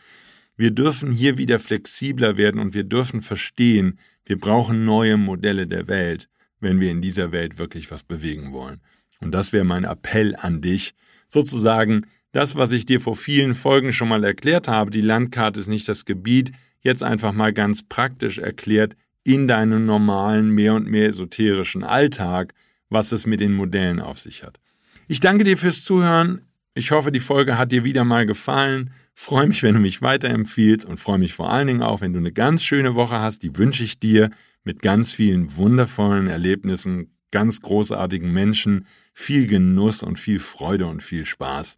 Wir 0.56 0.72
dürfen 0.72 1.12
hier 1.12 1.38
wieder 1.38 1.60
flexibler 1.60 2.38
werden 2.38 2.60
und 2.62 2.74
wir 2.74 2.84
dürfen 2.84 3.22
verstehen, 3.22 4.00
wir 4.26 4.40
brauchen 4.40 4.86
neue 4.86 5.18
Modelle 5.18 5.68
der 5.68 5.88
Welt, 5.88 6.30
wenn 6.60 6.80
wir 6.80 6.92
in 6.92 7.02
dieser 7.02 7.32
Welt 7.32 7.58
wirklich 7.58 7.92
was 7.92 8.04
bewegen 8.04 8.54
wollen. 8.54 8.80
Und 9.20 9.32
das 9.32 9.54
wäre 9.54 9.66
mein 9.66 9.84
Appell 9.84 10.36
an 10.36 10.62
dich, 10.62 10.94
sozusagen 11.28 12.06
das, 12.34 12.56
was 12.56 12.72
ich 12.74 12.86
dir 12.86 13.00
vor 13.00 13.16
vielen 13.16 13.54
Folgen 13.54 13.94
schon 13.94 14.10
mal 14.10 14.24
erklärt 14.24 14.68
habe, 14.68 14.92
die 14.92 15.02
Landkarte 15.02 15.60
ist 15.60 15.68
nicht 15.68 15.88
das 15.88 16.04
Gebiet, 16.04 16.52
jetzt 16.82 17.04
einfach 17.04 17.32
mal 17.32 17.54
ganz 17.54 17.84
praktisch 17.84 18.40
erklärt 18.40 18.98
in 19.24 19.48
deinem 19.48 19.86
normalen, 19.86 20.50
mehr 20.50 20.74
und 20.74 20.88
mehr 20.88 21.08
esoterischen 21.08 21.84
Alltag, 21.84 22.54
was 22.90 23.12
es 23.12 23.26
mit 23.26 23.40
den 23.40 23.54
Modellen 23.54 24.02
auf 24.02 24.20
sich 24.20 24.44
hat. 24.44 24.60
Ich 25.08 25.20
danke 25.20 25.44
dir 25.44 25.58
fürs 25.58 25.86
Zuhören. 25.86 26.42
Ich 26.74 26.92
hoffe, 26.92 27.12
die 27.12 27.20
Folge 27.20 27.58
hat 27.58 27.72
dir 27.72 27.84
wieder 27.84 28.04
mal 28.04 28.26
gefallen. 28.26 28.92
Freue 29.14 29.48
mich, 29.48 29.62
wenn 29.62 29.76
du 29.76 29.80
mich 29.80 30.02
weiterempfiehlst 30.02 30.86
und 30.86 31.00
freue 31.00 31.20
mich 31.20 31.34
vor 31.34 31.52
allen 31.52 31.68
Dingen 31.68 31.84
auch, 31.84 32.02
wenn 32.02 32.14
du 32.14 32.20
eine 32.20 32.32
ganz 32.32 32.64
schöne 32.64 32.96
Woche 32.96 33.20
hast. 33.20 33.44
Die 33.44 33.58
wünsche 33.58 33.84
ich 33.84 34.00
dir 34.00 34.32
mit 34.64 34.82
ganz 34.82 35.14
vielen 35.14 35.56
wundervollen 35.56 36.28
Erlebnissen, 36.28 37.16
ganz 37.30 37.62
großartigen 37.62 38.32
Menschen, 38.32 38.88
viel 39.14 39.46
Genuss 39.46 40.02
und 40.02 40.18
viel 40.18 40.40
Freude 40.40 40.88
und 40.88 41.04
viel 41.04 41.26
Spaß. 41.26 41.78